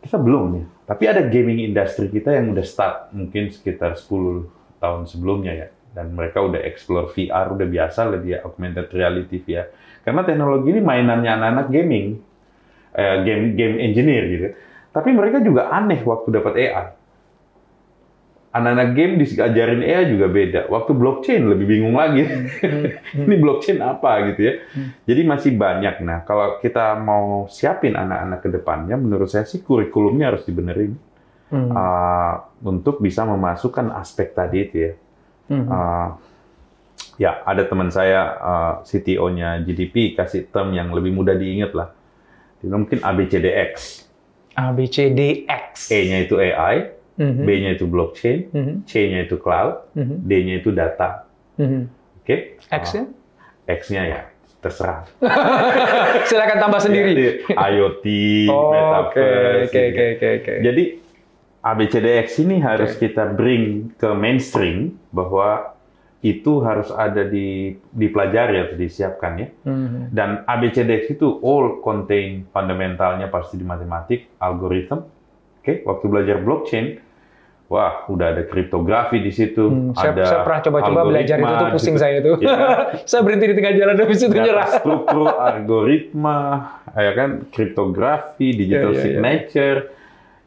[0.04, 0.64] Kita belum nih.
[0.84, 4.44] Tapi ada gaming industry kita yang udah start mungkin sekitar 10
[4.76, 5.68] tahun sebelumnya ya.
[5.94, 9.70] Dan mereka udah explore VR, udah biasa lah dia augmented reality VR.
[10.02, 12.18] Karena teknologi ini mainannya anak-anak gaming,
[12.98, 14.46] eh, game game engineer gitu.
[14.90, 16.86] Tapi mereka juga aneh waktu dapat AI.
[18.54, 20.60] Anak-anak game diajarin AI juga beda.
[20.70, 22.22] Waktu blockchain lebih bingung lagi.
[23.26, 24.54] ini blockchain apa gitu ya.
[25.10, 26.02] Jadi masih banyak.
[26.06, 30.94] Nah, kalau kita mau siapin anak-anak ke depannya, menurut saya sih kurikulumnya harus dibenerin
[31.54, 31.70] Hmm.
[31.70, 32.34] uh,
[32.66, 34.92] untuk bisa memasukkan aspek tadi itu ya.
[35.46, 36.08] Uh,
[37.16, 41.88] ya, ada teman saya uh, CTO-nya GDP kasih term yang lebih mudah diingat lah.
[42.58, 43.72] Dia mungkin ABCDX.
[44.54, 45.90] A, B, C, D, X.
[45.90, 47.42] E-nya itu AI, Mhm.
[47.46, 48.74] B-nya itu blockchain, Mhm.
[48.86, 50.16] C-nya itu cloud, Mhm.
[50.24, 51.26] D-nya itu data.
[51.58, 51.86] Mhm.
[52.22, 52.58] Oke?
[52.66, 53.04] X-nya?
[53.04, 54.20] Uh, X-nya ya
[54.58, 55.04] terserah.
[56.30, 57.12] Silakan tambah sendiri.
[57.12, 58.06] Jadi, IoT,
[58.48, 59.68] Oh, metaverse.
[59.68, 60.08] oke, oke, ya.
[60.16, 60.54] oke, oke.
[60.64, 60.84] Jadi
[61.64, 63.08] ABCDX ini harus Oke.
[63.08, 65.72] kita bring ke mainstream bahwa
[66.20, 69.48] itu harus ada di dipelajari atau disiapkan ya.
[69.64, 70.12] Mhm.
[70.12, 75.04] Dan ABCDX itu all contain fundamentalnya pasti di matematik, algoritma.
[75.60, 77.00] Oke, waktu belajar blockchain,
[77.66, 81.68] wah udah ada kriptografi di situ, Hmm, saya, ada saya pernah coba-coba belajar itu tuh
[81.72, 82.04] pusing gitu.
[82.04, 82.36] saya tuh.
[82.40, 82.56] Ya
[83.08, 84.68] saya berhenti di tengah jalan habis itu Data nyerah.
[84.70, 86.40] struktur, algoritma,
[86.92, 89.04] ya kan, kriptografi, digital Ya, ya, ya.
[89.08, 89.80] signature.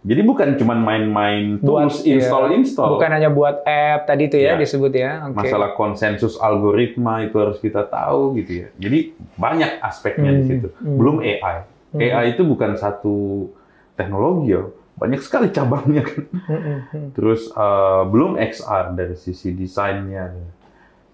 [0.08, 2.16] Jadi bukan cuma main-main tools iya.
[2.16, 2.96] install-install.
[2.96, 4.56] Bukan hanya buat app tadi itu ya, Ya.
[4.56, 5.28] disebut ya.
[5.28, 5.36] Oke.
[5.36, 8.68] Masalah konsensus algoritma itu harus kita tahu gitu ya.
[8.80, 9.00] Jadi
[9.36, 10.68] banyak aspeknya di Hmm, situ.
[10.72, 10.96] hmm.
[10.96, 11.58] Belum AI.
[11.94, 13.52] AI itu bukan satu
[13.94, 14.64] teknologi ya.
[14.96, 16.24] Banyak sekali cabangnya kan.
[16.32, 17.08] Hmm, hmm, hmm.
[17.12, 20.32] Terus eh, belum XR dari sisi desainnya.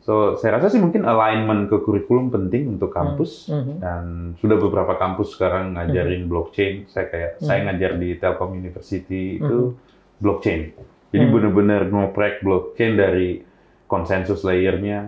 [0.03, 3.77] So saya rasa sih mungkin alignment ke kurikulum penting untuk kampus Hmm, hmm.
[3.79, 4.03] dan
[4.43, 6.91] sudah beberapa kampus sekarang ngajarin blockchain.
[6.91, 9.79] Saya kayak saya ngajar di Telkom University itu
[10.19, 10.75] blockchain.
[11.15, 11.33] Jadi Hmm.
[11.39, 13.47] benar-benar ngoprek blockchain dari
[13.87, 15.07] konsensus layernya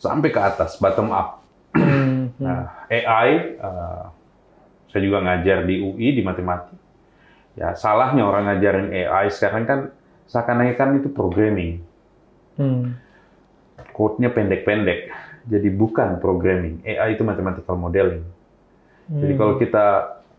[0.00, 1.44] sampai ke atas bottom up.
[1.76, 2.40] Hmm, hmm.
[2.40, 4.02] Nah, AI eh,
[4.88, 6.72] saya juga ngajar di UI di matematik.
[7.52, 9.80] Ya salahnya orang ngajarin AI sekarang kan
[10.24, 11.84] seakan-akan itu programming.
[12.56, 12.96] Hmm.
[13.96, 15.08] Code-nya pendek-pendek.
[15.48, 16.84] Jadi bukan programming.
[16.84, 18.20] AI itu mathematical modeling.
[19.08, 19.40] Jadi Hmm.
[19.40, 19.84] kalau kita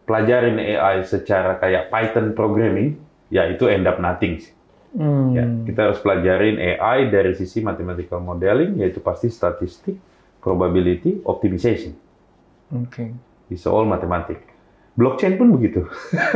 [0.05, 4.37] pelajarin AI secara kayak Python programming, ya itu end up nothing.
[4.37, 4.53] sih.
[4.93, 5.33] Hmm.
[5.33, 9.97] Ya, kita harus pelajarin AI dari sisi mathematical modeling, yaitu pasti statistik,
[10.37, 11.91] probability, optimization.
[12.69, 13.11] Oke.
[13.47, 14.43] It's all matematik.
[14.93, 15.85] Blockchain pun begitu.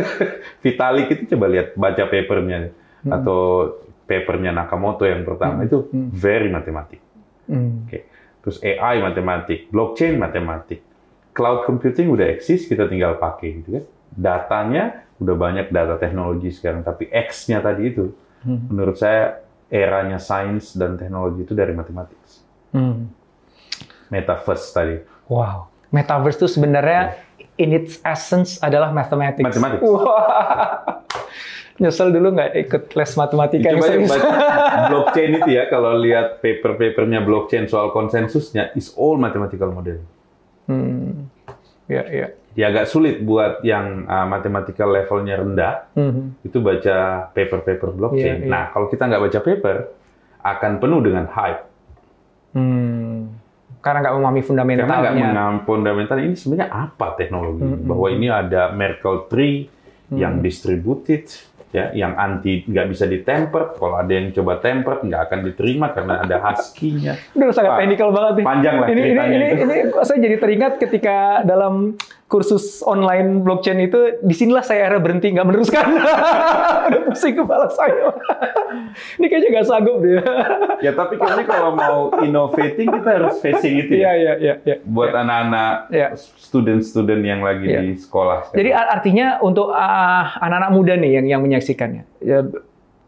[0.63, 2.71] Vitalik itu coba lihat baca papernya
[3.03, 3.39] atau
[4.03, 5.67] papernya Nakamoto yang pertama Hmm.
[5.67, 6.09] itu Hmm.
[6.11, 6.99] very matematik.
[7.47, 7.87] Hmm.
[7.87, 8.09] Oke.
[8.41, 10.81] Terus AI matematik, blockchain matematik,
[11.31, 13.85] cloud computing udah eksis, kita tinggal pakai gitu kan.
[14.11, 14.83] Datanya
[15.21, 18.09] udah banyak data teknologi sekarang, tapi X-nya tadi itu,
[18.41, 18.73] Hmm.
[18.73, 22.17] menurut saya eranya sains dan teknologi itu dari matematik.
[22.73, 23.13] Hmm.
[24.09, 24.97] Metaverse tadi.
[25.29, 25.69] Wow.
[25.93, 27.21] Metaverse itu sebenarnya
[27.55, 29.45] in its essence adalah mathematics.
[29.45, 29.83] Mathematics.
[29.85, 31.00] Wah.
[31.81, 34.11] Nyesel dulu nggak ikut les matematika yang Coba ya, serius.
[34.11, 34.29] baca
[34.89, 40.05] blockchain itu ya, kalau lihat paper-papernya blockchain soal konsensusnya, is all mathematical modeling.
[40.63, 41.25] Hmm.
[41.87, 42.27] Ya, ya.
[42.51, 46.37] Ya agak sulit buat yang uh, mathematical levelnya rendah, Hmm.
[46.41, 46.97] itu baca
[47.29, 48.37] paper-paper blockchain.
[48.37, 48.47] Iya, iya.
[48.47, 49.75] Nah, kalau kita nggak baca paper,
[50.39, 51.61] akan penuh dengan hype.
[52.51, 53.33] Hmm.
[53.79, 55.09] Karena nggak memahami Karena nggak fundamentalnya.
[55.15, 57.63] mengenal fundamental ini sebenarnya apa teknologi.
[57.63, 57.87] Mm-mm.
[57.87, 59.65] Bahwa ini ada Merkle tree
[60.11, 60.43] yang Hmm.
[60.43, 61.25] distributed,
[61.71, 63.79] ya, yang anti nggak bisa ditemper.
[63.79, 67.17] Kalau ada yang coba temper, nggak akan diterima karena ada husky-nya.
[67.35, 68.45] Udah sangat Pak, technical banget nih.
[68.45, 69.63] panjang lah ini, ini, ini, itu.
[69.65, 71.95] ini, saya jadi teringat ketika dalam
[72.31, 75.83] kursus online blockchain itu, di sinilah saya akhirnya berhenti, nggak meneruskan.
[76.87, 78.15] Udah pusing kepala saya.
[79.19, 80.23] ini kayaknya nggak sanggup deh.
[80.79, 84.13] Ya tapi kayaknya kalau mau innovating kita harus facing itu Iya, ya.
[84.15, 84.53] iya, iya.
[84.63, 84.75] iya.
[84.81, 86.07] Buat anak-anak Iya.
[86.39, 87.79] student-student yang lagi Iya.
[87.83, 88.47] di sekolah.
[88.47, 88.57] sekarang.
[88.57, 92.47] Jadi ar- artinya untuk ah, anak-anak muda nih yang yang menyaksikannya, ya,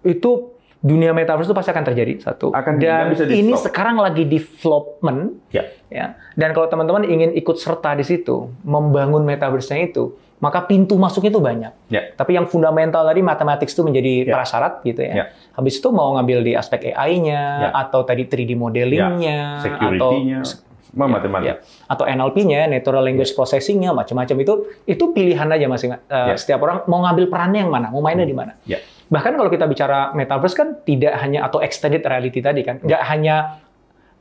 [0.03, 0.52] itu
[0.83, 2.51] dunia metaverse itu pasti akan terjadi satu.
[2.51, 5.63] Akan, Dan bisa ini sekarang lagi development, Ya.
[5.87, 6.19] ya.
[6.35, 11.39] Dan kalau teman-teman ingin ikut serta di situ, membangun metaverse-nya itu, maka pintu masuknya itu
[11.39, 11.71] banyak.
[11.87, 12.11] Ya.
[12.19, 14.33] Tapi yang fundamental tadi matematik itu menjadi Ya.
[14.35, 15.13] prasyarat gitu ya.
[15.15, 15.25] Ya.
[15.55, 17.69] Habis itu mau ngambil di aspek AI-nya Ya.
[17.71, 21.47] atau tadi 3D modeling-nya Security-nya, atau semua matematik.
[21.47, 21.55] Ya.
[21.87, 24.53] Atau NLP-nya, Natural Language Processing-nya, macam-macam itu,
[24.83, 26.35] itu pilihan aja masing uh, Ya.
[26.35, 28.59] Setiap orang mau ngambil perannya yang mana, mau mainnya di mana.
[28.67, 28.83] Ya.
[29.13, 33.61] Bahkan kalau kita bicara metaverse kan tidak hanya atau extended reality tadi kan, nggak hanya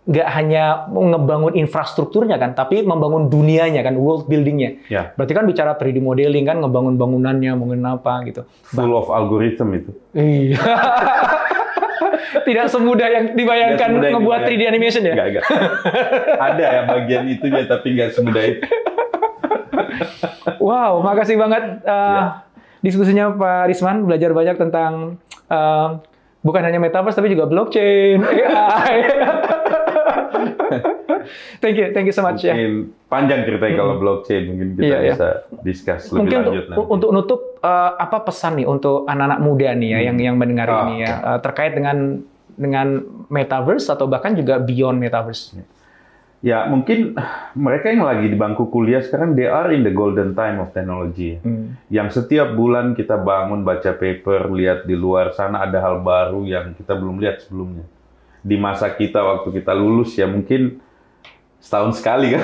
[0.03, 4.85] nggak hanya ngebangun infrastrukturnya kan, tapi membangun dunianya kan, world buildingnya.
[4.91, 5.15] Ya.
[5.15, 8.43] Berarti kan bicara 3D modeling kan, ngebangun bangunannya, bangun apa gitu.
[8.75, 9.91] Full of algorithm itu.
[10.13, 10.59] Iya.
[12.47, 14.67] Tidak semudah yang dibayangkan semudah yang ngebuat dibayangkan.
[14.67, 15.15] 3D animation ya.
[15.15, 15.45] Enggak, enggak.
[16.51, 18.63] Ada ya bagian itunya, tapi nggak semudah itu.
[20.59, 22.43] Wow, makasih banget uh,
[22.83, 25.17] diskusinya Pak Risman belajar banyak tentang
[25.47, 26.03] uh,
[26.43, 28.95] bukan hanya metaverse tapi juga blockchain, AI.
[31.63, 32.55] thank you, thank you so much ya.
[32.55, 32.75] Mungkin
[33.07, 35.15] panjang ceritanya kalau blockchain, mungkin kita Iya, iya.
[35.15, 35.29] bisa
[35.63, 36.83] discuss lebih Mungkin untuk, lanjut nanti.
[36.91, 40.79] untuk nutup uh, apa pesan nih untuk anak-anak muda nih ya yang yang mendengar Ah,
[40.89, 42.19] ini ya uh, terkait dengan
[42.53, 45.57] dengan metaverse atau bahkan juga beyond metaverse.
[46.43, 47.15] Ya, mungkin
[47.55, 51.39] mereka yang lagi di bangku kuliah sekarang, they are in the golden time of technology.
[51.39, 51.79] Hmm.
[51.87, 56.75] Yang setiap bulan kita bangun, baca paper, lihat di luar sana ada hal baru yang
[56.75, 57.87] kita belum lihat sebelumnya.
[58.43, 60.83] Di masa kita, waktu kita lulus ya mungkin
[61.63, 62.43] setahun sekali kan,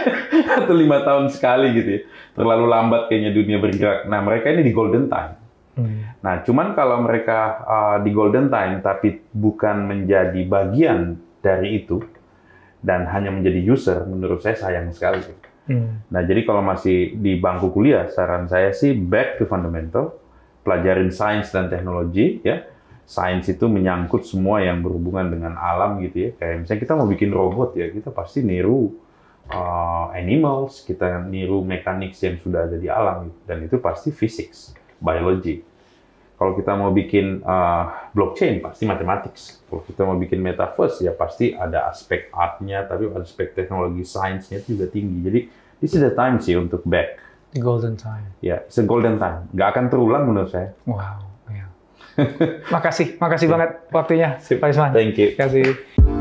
[0.64, 2.00] atau lima tahun sekali gitu ya.
[2.40, 4.08] Terlalu lambat kayaknya dunia bergerak.
[4.08, 5.36] Nah, mereka ini di golden time.
[5.76, 6.08] Hmm.
[6.24, 12.15] Nah, cuman kalau mereka uh, di golden time tapi bukan menjadi bagian dari itu
[12.86, 15.18] dan hanya menjadi user, menurut saya sayang sekali.
[15.66, 16.06] Hmm.
[16.14, 20.14] Nah, jadi kalau masih di bangku kuliah, saran saya sih back to fundamental,
[20.62, 22.62] pelajarin sains dan teknologi, ya,
[23.02, 26.30] sains itu menyangkut semua yang berhubungan dengan alam gitu ya.
[26.38, 28.94] Kayak misalnya kita mau bikin robot ya, kita pasti niru
[29.50, 35.66] uh, animals, kita niru mekanik yang sudah ada di alam dan itu pasti physics, biology.
[36.36, 39.64] Kalau kita mau bikin uh, blockchain pasti mathematics.
[39.64, 44.84] Kalau kita mau bikin metaverse ya pasti ada aspek artnya, tapi aspek teknologi sainsnya juga
[44.84, 45.18] tinggi.
[45.24, 45.40] Jadi
[45.80, 47.16] this is the time sih untuk back.
[47.56, 48.36] The golden time.
[48.44, 49.48] Ya, it's a golden time.
[49.56, 50.76] Nggak akan terulang menurut saya.
[50.84, 51.24] Wow.
[51.48, 51.66] Ya.
[52.74, 54.60] makasih, makasih banget waktunya, Sip.
[54.60, 54.92] Pak Isman.
[54.92, 55.32] Thank you.
[55.32, 56.15] Terima kasih.